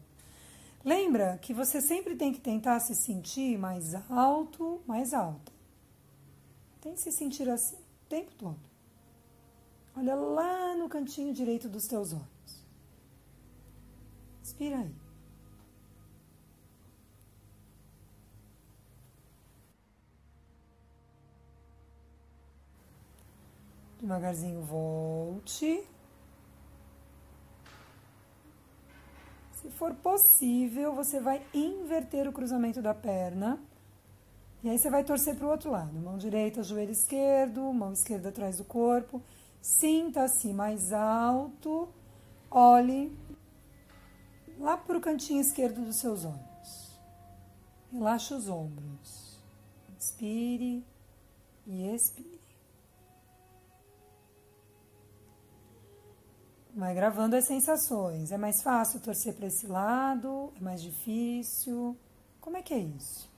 Lembra 0.84 1.38
que 1.42 1.54
você 1.54 1.82
sempre 1.82 2.16
tem 2.16 2.34
que 2.34 2.40
tentar 2.40 2.80
se 2.80 2.94
sentir 2.94 3.58
mais 3.58 3.96
alto, 4.10 4.82
mais 4.86 5.14
alta. 5.14 5.52
Tem 6.82 6.94
que 6.94 7.00
se 7.00 7.12
sentir 7.12 7.50
assim 7.50 7.81
tempo 8.12 8.36
todo. 8.36 8.60
Olha 9.96 10.16
lá 10.16 10.76
no 10.76 10.90
cantinho 10.90 11.34
direito 11.34 11.70
dos 11.70 11.88
teus 11.88 12.12
olhos. 12.12 12.68
Inspira 14.42 14.80
aí. 14.80 14.96
Devagarzinho 24.02 24.62
volte. 24.62 25.88
Se 29.54 29.70
for 29.70 29.94
possível, 29.96 30.94
você 30.94 31.22
vai 31.22 31.46
inverter 31.54 32.28
o 32.28 32.34
cruzamento 32.34 32.82
da 32.82 32.94
perna 32.94 33.71
e 34.64 34.70
aí 34.70 34.78
você 34.78 34.90
vai 34.90 35.04
torcer 35.04 35.36
para 35.36 35.48
o 35.48 35.50
outro 35.50 35.72
lado. 35.72 35.94
Mão 35.94 36.18
direita, 36.18 36.62
joelho 36.62 36.92
esquerdo, 36.92 37.74
mão 37.74 37.94
esquerda 37.94 38.30
atrás 38.30 38.58
do 38.58 38.64
corpo. 38.64 39.22
Sinta-se 39.60 40.54
mais 40.54 40.94
alto. 40.94 41.90
Olhe 42.50 43.18
lá 44.60 44.78
para 44.78 44.98
o 44.98 45.02
cantinho 45.02 45.42
esquerdo 45.42 45.84
dos 45.84 45.96
seus 45.96 46.26
olhos. 46.26 47.00
Relaxa 47.92 48.36
os 48.36 48.48
ombros. 48.48 49.40
Inspire 49.98 50.86
e 51.66 51.88
expire. 51.88 52.40
Vai 56.76 56.94
gravando 56.94 57.36
as 57.36 57.46
sensações. 57.46 58.32
É 58.32 58.38
mais 58.38 58.62
fácil 58.62 59.00
torcer 59.00 59.34
para 59.34 59.48
esse 59.48 59.66
lado? 59.66 60.54
É 60.56 60.60
mais 60.64 60.82
difícil? 60.82 61.98
Como 62.40 62.58
é 62.58 62.62
que 62.62 62.74
é 62.74 62.80
isso? 62.80 63.31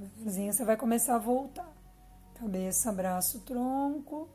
Devagarzinho 0.00 0.50
você 0.50 0.64
vai 0.64 0.78
começar 0.78 1.16
a 1.16 1.18
voltar. 1.18 1.70
Cabeça, 2.34 2.90
braço, 2.90 3.40
tronco. 3.40 4.30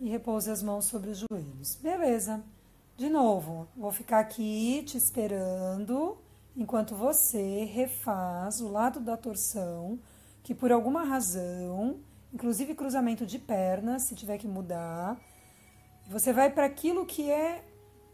E 0.00 0.08
repouse 0.08 0.50
as 0.50 0.62
mãos 0.62 0.86
sobre 0.86 1.10
os 1.10 1.18
joelhos. 1.18 1.76
Beleza. 1.76 2.42
De 2.96 3.10
novo, 3.10 3.68
vou 3.76 3.92
ficar 3.92 4.20
aqui 4.20 4.82
te 4.86 4.96
esperando 4.96 6.16
enquanto 6.56 6.94
você 6.94 7.64
refaz 7.64 8.62
o 8.62 8.68
lado 8.68 8.98
da 8.98 9.16
torção, 9.16 9.98
que 10.42 10.54
por 10.54 10.72
alguma 10.72 11.04
razão, 11.04 12.00
inclusive 12.32 12.74
cruzamento 12.74 13.26
de 13.26 13.38
pernas, 13.38 14.04
se 14.04 14.14
tiver 14.14 14.38
que 14.38 14.48
mudar, 14.48 15.20
você 16.08 16.32
vai 16.32 16.50
para 16.50 16.66
aquilo 16.66 17.04
que 17.04 17.30
é 17.30 17.62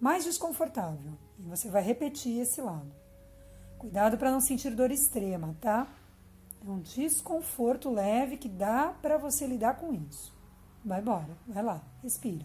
mais 0.00 0.24
desconfortável 0.24 1.12
e 1.38 1.42
você 1.42 1.70
vai 1.70 1.82
repetir 1.82 2.40
esse 2.40 2.60
lado. 2.60 2.92
Cuidado 3.78 4.18
para 4.18 4.32
não 4.32 4.40
sentir 4.40 4.74
dor 4.74 4.90
extrema, 4.90 5.56
tá? 5.60 5.86
É 6.66 6.68
um 6.68 6.80
desconforto 6.80 7.88
leve 7.88 8.36
que 8.36 8.48
dá 8.48 8.92
para 9.00 9.16
você 9.16 9.46
lidar 9.46 9.76
com 9.76 9.94
isso. 9.94 10.36
Vai 10.84 11.00
embora, 11.00 11.36
vai 11.46 11.62
lá, 11.62 11.80
respira. 12.02 12.44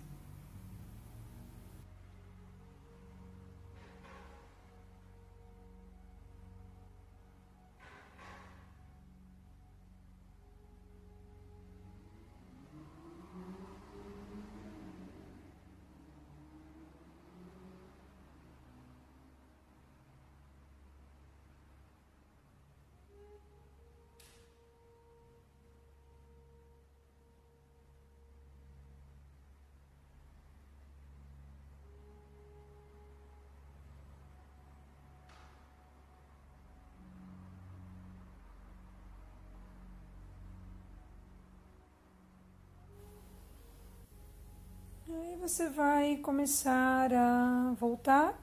Você 45.43 45.69
vai 45.69 46.15
começar 46.15 47.13
a 47.13 47.73
voltar 47.77 48.41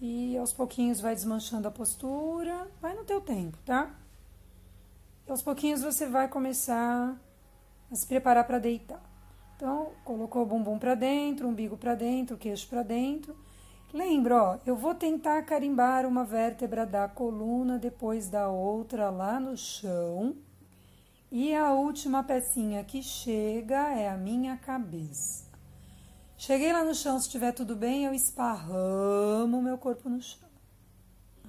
e 0.00 0.38
aos 0.38 0.52
pouquinhos 0.52 1.00
vai 1.00 1.14
desmanchando 1.14 1.66
a 1.66 1.72
postura, 1.72 2.68
vai 2.80 2.94
no 2.94 3.04
teu 3.04 3.20
tempo, 3.20 3.58
tá? 3.66 3.94
E 5.26 5.30
aos 5.30 5.42
pouquinhos 5.42 5.82
você 5.82 6.06
vai 6.06 6.28
começar 6.28 7.16
a 7.90 7.94
se 7.96 8.06
preparar 8.06 8.46
para 8.46 8.58
deitar. 8.60 9.02
Então, 9.56 9.90
colocou 10.04 10.42
o 10.42 10.46
bumbum 10.46 10.78
para 10.78 10.94
dentro, 10.94 11.48
o 11.48 11.50
umbigo 11.50 11.76
para 11.76 11.96
dentro, 11.96 12.36
o 12.36 12.38
queixo 12.38 12.68
para 12.68 12.84
dentro. 12.84 13.36
Lembra, 13.92 14.42
ó, 14.42 14.58
eu 14.64 14.76
vou 14.76 14.94
tentar 14.94 15.42
carimbar 15.42 16.06
uma 16.06 16.24
vértebra 16.24 16.86
da 16.86 17.08
coluna 17.08 17.76
depois 17.76 18.28
da 18.28 18.48
outra 18.48 19.10
lá 19.10 19.40
no 19.40 19.56
chão. 19.56 20.36
E 21.30 21.54
a 21.54 21.72
última 21.72 22.22
pecinha 22.24 22.82
que 22.82 23.02
chega 23.02 23.92
é 23.94 24.08
a 24.08 24.16
minha 24.16 24.56
cabeça. 24.56 25.46
Cheguei 26.38 26.72
lá 26.72 26.84
no 26.84 26.94
chão, 26.94 27.18
se 27.18 27.26
estiver 27.26 27.52
tudo 27.52 27.76
bem, 27.76 28.04
eu 28.04 28.14
esparramo 28.14 29.60
meu 29.60 29.76
corpo 29.76 30.08
no 30.08 30.22
chão. 30.22 30.48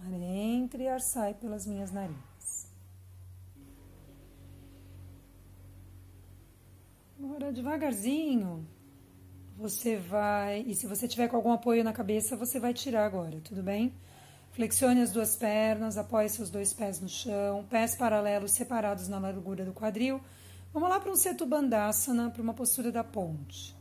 Ar 0.04 0.14
entra 0.14 0.84
e 0.84 0.88
ar 0.88 1.00
sai 1.00 1.34
pelas 1.34 1.66
minhas 1.66 1.92
narinas. 1.92 2.68
Agora, 7.22 7.52
devagarzinho, 7.52 8.68
você 9.56 9.96
vai. 9.96 10.62
E 10.62 10.74
se 10.74 10.88
você 10.88 11.08
tiver 11.08 11.28
com 11.28 11.36
algum 11.36 11.52
apoio 11.52 11.84
na 11.84 11.94
cabeça, 11.94 12.36
você 12.36 12.60
vai 12.60 12.74
tirar 12.74 13.06
agora, 13.06 13.40
tudo 13.42 13.62
bem? 13.62 13.94
Flexione 14.60 15.00
as 15.00 15.12
duas 15.12 15.38
pernas, 15.38 15.98
apoie 15.98 16.28
seus 16.28 16.50
dois 16.50 16.74
pés 16.74 17.00
no 17.00 17.08
chão, 17.08 17.66
pés 17.70 17.96
paralelos 17.96 18.52
separados 18.52 19.08
na 19.08 19.18
largura 19.18 19.64
do 19.64 19.72
quadril. 19.72 20.20
Vamos 20.74 20.90
lá 20.90 21.00
para 21.00 21.10
um 21.10 21.16
Setu 21.16 21.46
Bandhasana, 21.46 22.30
para 22.30 22.42
uma 22.42 22.54
postura 22.54 22.92
da 22.92 23.02
ponte. 23.02 23.74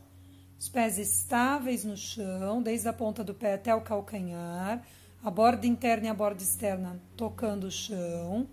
Os 0.57 0.69
pés 0.69 0.97
estáveis 0.97 1.83
no 1.83 1.97
chão, 1.97 2.61
desde 2.61 2.87
a 2.87 2.93
ponta 2.93 3.25
do 3.25 3.33
pé 3.33 3.55
até 3.55 3.75
o 3.75 3.81
calcanhar, 3.81 4.81
a 5.21 5.29
borda 5.29 5.67
interna 5.67 6.07
e 6.07 6.09
a 6.09 6.13
borda 6.13 6.41
externa 6.41 6.97
tocando 7.17 7.65
o 7.65 7.71
chão. 7.71 8.47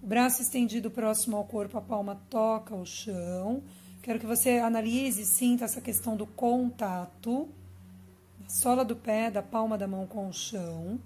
O 0.00 0.06
braço 0.06 0.42
estendido 0.42 0.92
próximo 0.92 1.36
ao 1.36 1.44
corpo, 1.44 1.76
a 1.76 1.82
palma 1.82 2.22
toca 2.30 2.76
o 2.76 2.86
chão. 2.86 3.64
Quero 4.00 4.20
que 4.20 4.26
você 4.26 4.60
analise 4.60 5.22
e 5.22 5.26
sinta 5.26 5.64
essa 5.64 5.80
questão 5.80 6.16
do 6.16 6.24
contato 6.24 7.48
da 8.38 8.48
sola 8.48 8.84
do 8.84 8.94
pé, 8.94 9.28
da 9.28 9.42
palma 9.42 9.76
da 9.76 9.88
mão 9.88 10.06
com 10.06 10.28
o 10.28 10.32
chão. 10.32 11.00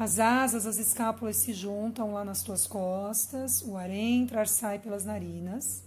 As 0.00 0.18
asas, 0.18 0.64
as 0.64 0.78
escápulas 0.78 1.36
se 1.36 1.52
juntam 1.52 2.14
lá 2.14 2.24
nas 2.24 2.42
tuas 2.42 2.66
costas, 2.66 3.60
o 3.60 3.76
ar 3.76 3.90
entra, 3.90 4.40
ar 4.40 4.48
sai 4.48 4.78
pelas 4.78 5.04
narinas. 5.04 5.84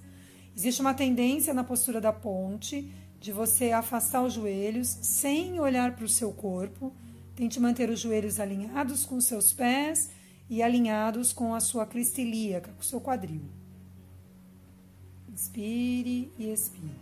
Existe 0.55 0.81
uma 0.81 0.93
tendência 0.93 1.51
na 1.51 1.63
postura 1.63 1.99
da 1.99 2.13
ponte 2.13 2.93
de 3.19 3.31
você 3.31 3.71
afastar 3.71 4.21
os 4.21 4.33
joelhos 4.33 4.87
sem 4.87 5.59
olhar 5.59 5.95
para 5.95 6.05
o 6.05 6.07
seu 6.07 6.31
corpo. 6.31 6.93
Tente 7.35 7.59
manter 7.59 7.89
os 7.89 8.01
joelhos 8.01 8.39
alinhados 8.39 9.03
com 9.03 9.15
os 9.15 9.25
seus 9.25 9.51
pés 9.51 10.11
e 10.47 10.61
alinhados 10.61 11.33
com 11.33 11.55
a 11.55 11.59
sua 11.59 11.83
crista 11.83 12.21
ilíaca, 12.21 12.71
com 12.71 12.81
o 12.81 12.85
seu 12.85 13.01
quadril. 13.01 13.41
Inspire 15.27 16.31
e 16.37 16.51
expire. 16.51 17.01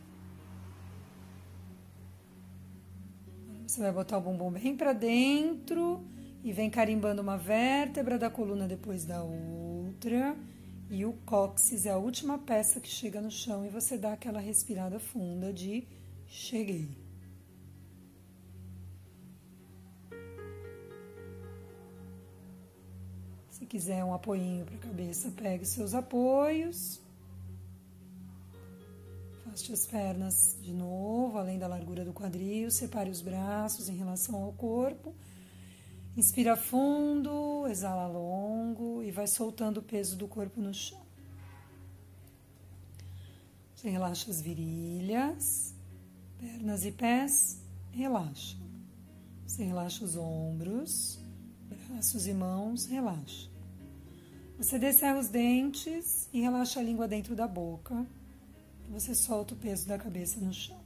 Você 3.67 3.81
vai 3.81 3.91
botar 3.91 4.17
o 4.17 4.21
bumbum 4.21 4.49
bem 4.49 4.77
para 4.77 4.93
dentro 4.93 6.01
e 6.43 6.51
vem 6.51 6.69
carimbando 6.69 7.21
uma 7.21 7.37
vértebra 7.37 8.17
da 8.17 8.29
coluna 8.29 8.67
depois 8.67 9.05
da 9.05 9.23
outra. 9.23 10.35
E 10.89 11.05
o 11.05 11.13
cóccix 11.25 11.85
é 11.85 11.91
a 11.91 11.97
última 11.97 12.37
peça 12.37 12.81
que 12.81 12.89
chega 12.89 13.21
no 13.21 13.31
chão 13.31 13.65
e 13.65 13.69
você 13.69 13.97
dá 13.97 14.13
aquela 14.13 14.39
respirada 14.39 14.99
funda 14.99 15.53
de 15.53 15.87
cheguei. 16.27 16.89
Se 23.49 23.65
quiser 23.65 24.03
um 24.03 24.13
apoinho 24.13 24.65
para 24.65 24.75
a 24.75 24.79
cabeça, 24.79 25.31
pegue 25.31 25.65
seus 25.65 25.93
apoios. 25.93 26.99
Faste 29.45 29.71
as 29.71 29.85
pernas 29.85 30.57
de 30.61 30.73
novo, 30.73 31.37
além 31.37 31.59
da 31.59 31.67
largura 31.67 32.03
do 32.03 32.11
quadril. 32.11 32.71
Separe 32.71 33.09
os 33.09 33.21
braços 33.21 33.87
em 33.87 33.95
relação 33.95 34.43
ao 34.43 34.51
corpo. 34.53 35.13
Inspira 36.15 36.57
fundo, 36.57 37.65
exala 37.67 38.05
longo 38.05 39.01
e 39.01 39.11
vai 39.11 39.27
soltando 39.27 39.77
o 39.77 39.83
peso 39.83 40.17
do 40.17 40.27
corpo 40.27 40.59
no 40.59 40.73
chão. 40.73 41.01
Você 43.73 43.89
relaxa 43.89 44.29
as 44.29 44.41
virilhas. 44.41 45.73
Pernas 46.37 46.85
e 46.85 46.91
pés, 46.91 47.61
relaxa. 47.91 48.57
Você 49.45 49.63
relaxa 49.63 50.03
os 50.03 50.15
ombros, 50.17 51.19
braços 51.69 52.27
e 52.27 52.33
mãos, 52.33 52.85
relaxa. 52.85 53.49
Você 54.57 54.77
descerra 54.77 55.19
os 55.19 55.29
dentes 55.29 56.27
e 56.33 56.41
relaxa 56.41 56.79
a 56.79 56.83
língua 56.83 57.07
dentro 57.07 57.35
da 57.35 57.47
boca. 57.47 58.05
Você 58.89 59.15
solta 59.15 59.53
o 59.53 59.57
peso 59.57 59.87
da 59.87 59.97
cabeça 59.97 60.39
no 60.39 60.53
chão. 60.53 60.80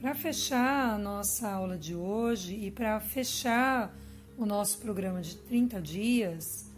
Para 0.00 0.14
fechar 0.14 0.94
a 0.94 0.98
nossa 0.98 1.50
aula 1.50 1.76
de 1.76 1.92
hoje 1.92 2.54
e 2.54 2.70
para 2.70 3.00
fechar 3.00 3.92
o 4.36 4.46
nosso 4.46 4.78
programa 4.78 5.20
de 5.20 5.36
30 5.36 5.82
dias, 5.82 6.70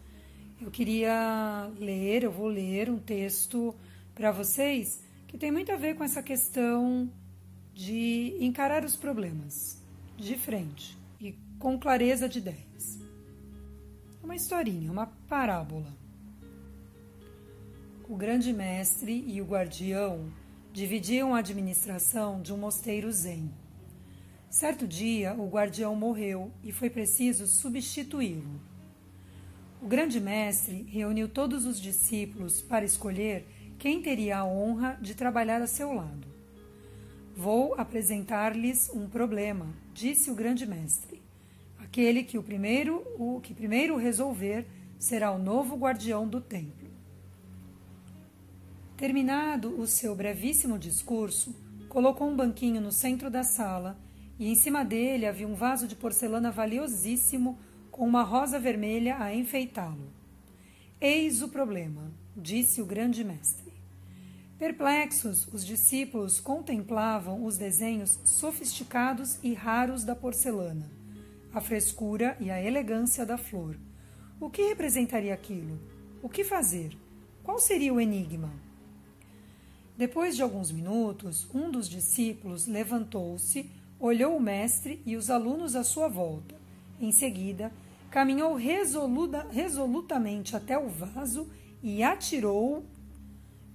eu 0.59 0.71
queria 0.71 1.71
ler, 1.79 2.25
eu 2.25 2.33
vou 2.33 2.49
ler 2.49 2.89
um 2.89 2.99
texto 2.99 3.75
para 4.15 4.33
vocês 4.33 5.03
que 5.29 5.37
tem 5.37 5.53
muito 5.53 5.71
a 5.71 5.77
ver 5.77 5.97
com 5.97 6.03
essa 6.03 6.23
questão 6.23 7.13
de 7.75 8.39
encarar 8.41 8.87
os 8.87 8.97
problemas 8.97 9.77
de 10.17 10.35
frente 10.39 10.97
e 11.21 11.35
com 11.59 11.79
clareza 11.79 12.27
de 12.27 12.39
ideias. 12.39 12.99
Uma 14.25 14.35
historinha, 14.35 14.91
uma 14.91 15.09
parábola. 15.29 15.93
O 18.09 18.17
grande 18.17 18.51
mestre 18.51 19.23
e 19.27 19.43
o 19.43 19.45
guardião 19.45 20.33
dividiam 20.73 21.35
a 21.35 21.39
administração 21.39 22.41
de 22.41 22.53
um 22.53 22.57
mosteiro 22.57 23.11
zen. 23.11 23.51
Certo 24.49 24.87
dia, 24.87 25.35
o 25.35 25.49
guardião 25.49 25.95
morreu 25.97 26.53
e 26.63 26.73
foi 26.73 26.89
preciso 26.89 27.47
substituí-lo. 27.47 28.61
O 29.83 29.87
grande 29.87 30.21
mestre 30.21 30.83
reuniu 30.89 31.29
todos 31.29 31.65
os 31.65 31.81
discípulos 31.81 32.61
para 32.61 32.85
escolher 32.85 33.47
quem 33.79 34.03
teria 34.03 34.39
a 34.39 34.45
honra 34.45 34.99
de 35.01 35.15
trabalhar 35.15 35.63
a 35.63 35.67
seu 35.67 35.93
lado. 35.93 36.29
Vou 37.35 37.75
apresentar-lhes 37.75 38.91
um 38.91 39.09
problema, 39.09 39.75
disse 39.95 40.31
o 40.31 40.35
grande 40.35 40.67
mestre. 40.67 41.23
Aquele 41.79 42.23
que 42.23 42.39
o 42.39 42.43
primeiro, 42.43 43.03
o 43.19 43.41
que 43.41 43.55
primeiro 43.55 43.97
resolver, 43.97 44.67
será 44.99 45.33
o 45.33 45.39
novo 45.39 45.77
guardião 45.77 46.29
do 46.29 46.41
templo. 46.41 46.80
Terminado 49.01 49.81
o 49.81 49.87
seu 49.87 50.15
brevíssimo 50.15 50.79
discurso, 50.79 51.57
colocou 51.89 52.29
um 52.29 52.37
banquinho 52.37 52.83
no 52.83 52.93
centro 52.93 53.31
da 53.31 53.43
sala 53.43 53.99
e 54.39 54.47
em 54.47 54.55
cima 54.55 54.85
dele 54.85 55.25
havia 55.25 55.49
um 55.49 55.55
vaso 55.55 55.89
de 55.89 55.97
porcelana 55.97 56.51
valiosíssimo 56.51 57.59
com 57.91 58.07
uma 58.07 58.23
rosa 58.23 58.59
vermelha 58.59 59.17
a 59.19 59.35
enfeitá-lo. 59.35 60.13
Eis 61.01 61.41
o 61.41 61.49
problema, 61.49 62.13
disse 62.37 62.83
o 62.83 62.85
grande 62.85 63.25
mestre. 63.25 63.73
Perplexos, 64.59 65.49
os 65.51 65.65
discípulos 65.65 66.39
contemplavam 66.39 67.47
os 67.47 67.57
desenhos 67.57 68.21
sofisticados 68.23 69.39
e 69.43 69.55
raros 69.55 70.05
da 70.05 70.15
porcelana, 70.15 70.93
a 71.55 71.61
frescura 71.63 72.37
e 72.39 72.51
a 72.51 72.63
elegância 72.63 73.25
da 73.25 73.39
flor. 73.39 73.79
O 74.39 74.51
que 74.51 74.69
representaria 74.69 75.33
aquilo? 75.33 75.81
O 76.23 76.29
que 76.29 76.45
fazer? 76.45 76.95
Qual 77.43 77.59
seria 77.59 77.95
o 77.95 77.99
enigma? 77.99 78.69
Depois 80.01 80.35
de 80.35 80.41
alguns 80.41 80.73
minutos, 80.73 81.47
um 81.53 81.71
dos 81.71 81.87
discípulos 81.87 82.67
levantou-se, 82.67 83.71
olhou 83.99 84.35
o 84.35 84.41
mestre 84.41 85.03
e 85.05 85.15
os 85.15 85.29
alunos 85.29 85.77
à 85.77 85.85
sua 85.85 86.09
volta. 86.09 86.55
Em 86.99 87.13
seguida, 87.13 87.71
caminhou 88.11 88.55
resoluta, 88.55 89.47
resolutamente 89.51 90.57
até 90.57 90.79
o 90.79 90.89
vaso 90.89 91.51
e 91.83 92.03
atirou 92.03 92.83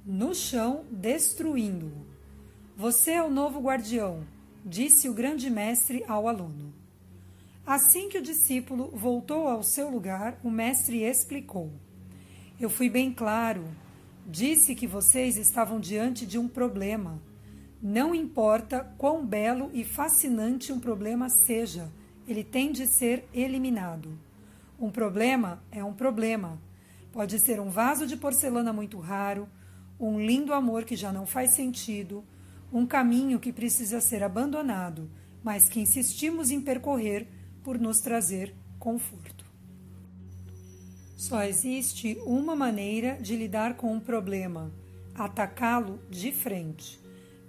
no 0.03 0.33
chão, 0.33 0.83
destruindo-o. 0.89 2.07
Você 2.75 3.11
é 3.11 3.21
o 3.21 3.29
novo 3.29 3.61
guardião, 3.61 4.25
disse 4.65 5.07
o 5.07 5.13
grande 5.13 5.47
mestre 5.47 6.03
ao 6.07 6.27
aluno. 6.27 6.73
Assim 7.63 8.09
que 8.09 8.17
o 8.17 8.23
discípulo 8.23 8.89
voltou 8.95 9.47
ao 9.47 9.61
seu 9.61 9.91
lugar, 9.91 10.39
o 10.43 10.49
mestre 10.49 11.03
explicou: 11.03 11.71
Eu 12.59 12.71
fui 12.71 12.89
bem 12.89 13.13
claro. 13.13 13.84
Disse 14.27 14.73
que 14.73 14.87
vocês 14.87 15.37
estavam 15.37 15.79
diante 15.79 16.25
de 16.25 16.39
um 16.39 16.47
problema. 16.47 17.21
Não 17.79 18.15
importa 18.15 18.83
quão 18.97 19.23
belo 19.23 19.69
e 19.71 19.83
fascinante 19.83 20.73
um 20.73 20.79
problema 20.79 21.29
seja, 21.29 21.91
ele 22.27 22.43
tem 22.43 22.71
de 22.71 22.87
ser 22.87 23.27
eliminado. 23.31 24.17
Um 24.79 24.89
problema 24.89 25.61
é 25.71 25.83
um 25.83 25.93
problema. 25.93 26.59
Pode 27.11 27.37
ser 27.37 27.59
um 27.59 27.69
vaso 27.69 28.07
de 28.07 28.17
porcelana 28.17 28.73
muito 28.73 28.97
raro, 28.97 29.47
um 29.99 30.19
lindo 30.19 30.53
amor 30.53 30.85
que 30.85 30.95
já 30.95 31.13
não 31.13 31.27
faz 31.27 31.51
sentido, 31.51 32.23
um 32.73 32.85
caminho 32.85 33.39
que 33.39 33.53
precisa 33.53 34.01
ser 34.01 34.23
abandonado, 34.23 35.07
mas 35.43 35.69
que 35.69 35.79
insistimos 35.79 36.49
em 36.49 36.59
percorrer 36.59 37.27
por 37.63 37.79
nos 37.79 37.99
trazer 37.99 38.55
conforto. 38.79 39.34
Só 41.15 41.43
existe 41.43 42.19
uma 42.25 42.55
maneira 42.55 43.17
de 43.21 43.35
lidar 43.35 43.77
com 43.77 43.91
um 43.93 43.99
problema: 43.99 44.71
atacá-lo 45.13 45.99
de 46.09 46.31
frente. 46.31 46.99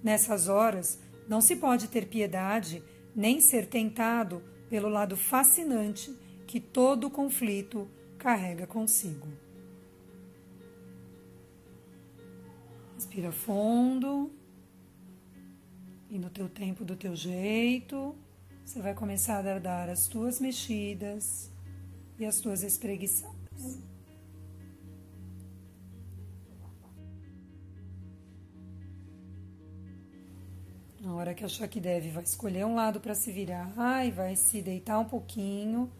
Nessas 0.02 0.48
horas, 0.48 1.00
não 1.28 1.40
se 1.40 1.56
pode 1.56 1.88
ter 1.88 2.06
piedade 2.06 2.82
nem 3.14 3.40
ser 3.40 3.66
tentado 3.66 4.42
pelo 4.70 4.88
lado 4.88 5.16
fascinante 5.16 6.14
que 6.46 6.60
todo 6.60 7.10
conflito 7.10 7.88
carrega 8.18 8.66
consigo. 8.66 9.26
Respira 12.94 13.32
fundo. 13.32 14.30
E 16.08 16.18
no 16.20 16.30
teu 16.30 16.48
tempo, 16.48 16.84
do 16.84 16.94
teu 16.94 17.16
jeito, 17.16 18.14
você 18.64 18.80
vai 18.80 18.94
começar 18.94 19.44
a 19.44 19.58
dar 19.58 19.90
as 19.90 20.06
tuas 20.06 20.38
mexidas 20.38 21.50
e 22.18 22.24
as 22.24 22.38
tuas 22.38 22.62
espreguiçadas. 22.62 23.35
Na 31.00 31.14
hora 31.14 31.34
que 31.34 31.44
achar 31.44 31.68
que 31.68 31.80
deve, 31.80 32.10
vai 32.10 32.24
escolher 32.24 32.66
um 32.66 32.74
lado 32.74 33.00
para 33.00 33.14
se 33.14 33.30
virar 33.30 34.04
e 34.04 34.10
vai 34.10 34.34
se 34.34 34.60
deitar 34.60 34.98
um 34.98 35.04
pouquinho 35.04 35.90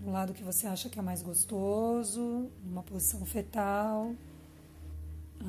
no 0.00 0.12
lado 0.12 0.32
que 0.32 0.42
você 0.42 0.66
acha 0.66 0.88
que 0.88 0.98
é 0.98 1.02
mais 1.02 1.22
gostoso, 1.22 2.50
numa 2.64 2.82
posição 2.82 3.24
fetal. 3.26 4.14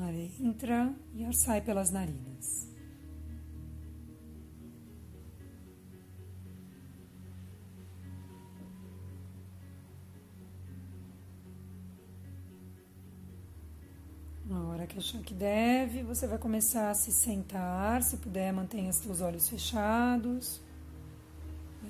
Ar 0.00 0.14
entra 0.14 0.92
e 1.14 1.24
ar 1.24 1.34
sai 1.34 1.60
pelas 1.60 1.90
narinas. 1.90 2.69
Hora 14.70 14.86
que 14.86 14.98
achar 14.98 15.20
que 15.22 15.34
deve, 15.34 16.02
você 16.02 16.26
vai 16.26 16.38
começar 16.38 16.90
a 16.90 16.94
se 16.94 17.12
sentar. 17.12 18.02
Se 18.02 18.16
puder, 18.16 18.52
mantenha 18.52 18.92
seus 18.92 19.20
olhos 19.20 19.48
fechados, 19.48 20.60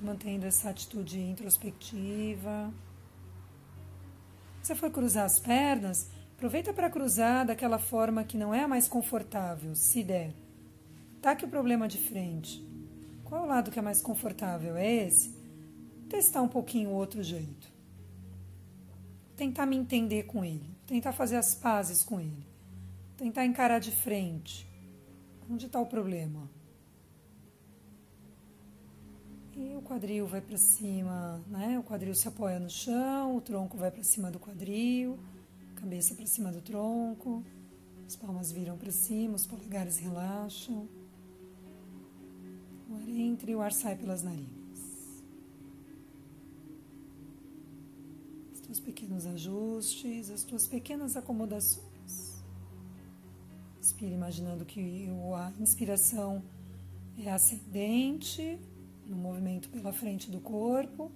mantendo 0.02 0.46
essa 0.46 0.70
atitude 0.70 1.20
introspectiva. 1.20 2.72
Se 4.62 4.74
for 4.74 4.90
cruzar 4.90 5.24
as 5.24 5.38
pernas, 5.38 6.10
aproveita 6.36 6.72
para 6.72 6.90
cruzar 6.90 7.46
daquela 7.46 7.78
forma 7.78 8.24
que 8.24 8.36
não 8.36 8.54
é 8.54 8.62
a 8.62 8.68
mais 8.68 8.88
confortável, 8.88 9.74
se 9.74 10.02
der. 10.02 10.32
Taque 11.20 11.44
o 11.44 11.48
problema 11.48 11.86
de 11.86 11.98
frente. 11.98 12.64
Qual 13.24 13.44
o 13.44 13.46
lado 13.46 13.70
que 13.70 13.78
é 13.78 13.82
mais 13.82 14.02
confortável? 14.02 14.76
É 14.76 14.90
esse? 15.06 15.38
Testar 16.08 16.42
um 16.42 16.48
pouquinho 16.48 16.90
o 16.90 16.94
outro 16.94 17.22
jeito. 17.22 17.70
Tentar 19.36 19.66
me 19.66 19.76
entender 19.76 20.24
com 20.24 20.44
ele. 20.44 20.68
Tentar 20.86 21.12
fazer 21.12 21.36
as 21.36 21.54
pazes 21.54 22.02
com 22.02 22.20
ele. 22.20 22.49
Tentar 23.20 23.44
encarar 23.44 23.80
de 23.80 23.90
frente. 23.90 24.66
Onde 25.50 25.66
está 25.66 25.78
o 25.78 25.84
problema? 25.84 26.50
E 29.54 29.76
o 29.76 29.82
quadril 29.82 30.26
vai 30.26 30.40
para 30.40 30.56
cima, 30.56 31.44
né? 31.46 31.78
O 31.78 31.82
quadril 31.82 32.14
se 32.14 32.26
apoia 32.28 32.58
no 32.58 32.70
chão, 32.70 33.36
o 33.36 33.42
tronco 33.42 33.76
vai 33.76 33.90
para 33.90 34.02
cima 34.02 34.30
do 34.30 34.38
quadril, 34.38 35.18
cabeça 35.74 36.14
para 36.14 36.24
cima 36.24 36.50
do 36.50 36.62
tronco, 36.62 37.44
as 38.06 38.16
palmas 38.16 38.50
viram 38.52 38.78
para 38.78 38.90
cima, 38.90 39.34
os 39.34 39.46
polegares 39.46 39.98
relaxam. 39.98 40.88
O 42.88 42.94
ar 42.94 43.06
entra 43.06 43.50
e 43.50 43.54
o 43.54 43.60
ar 43.60 43.72
sai 43.74 43.96
pelas 43.96 44.22
narinas. 44.22 44.80
Os 48.54 48.60
teus 48.60 48.80
pequenos 48.80 49.26
ajustes, 49.26 50.30
as 50.30 50.42
tuas 50.42 50.66
pequenas 50.66 51.18
acomodações. 51.18 51.89
Inspire 54.00 54.14
imaginando 54.14 54.64
que 54.64 55.10
a 55.36 55.52
inspiração 55.60 56.42
é 57.18 57.30
ascendente, 57.30 58.58
no 59.06 59.14
movimento 59.14 59.68
pela 59.68 59.92
frente 59.92 60.30
do 60.30 60.40
corpo, 60.40 61.12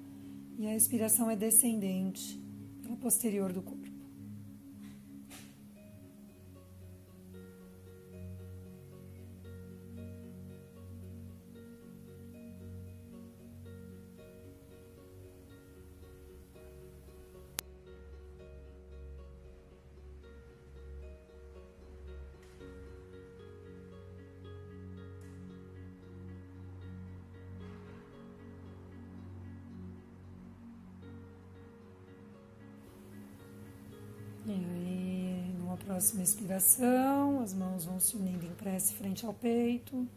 e 0.59 0.67
a 0.67 0.77
expiração 0.77 1.31
é 1.31 1.35
descendente 1.35 2.39
pela 2.83 2.95
posterior 2.99 3.55
do 3.55 3.63
corpo. 3.63 3.84
Próxima 35.95 36.25
expiração, 36.25 37.41
as 37.41 37.55
mãos 37.55 37.85
vão 37.85 38.01
se 38.01 38.17
unindo 38.17 38.45
em 38.45 38.53
prece 38.57 38.95
frente 38.95 39.25
ao 39.25 39.33
peito. 39.33 40.09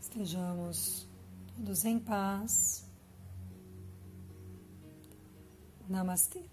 Estejamos 0.00 1.04
todos 1.56 1.84
em 1.84 1.98
paz. 1.98 2.88
Namastê. 5.88 6.44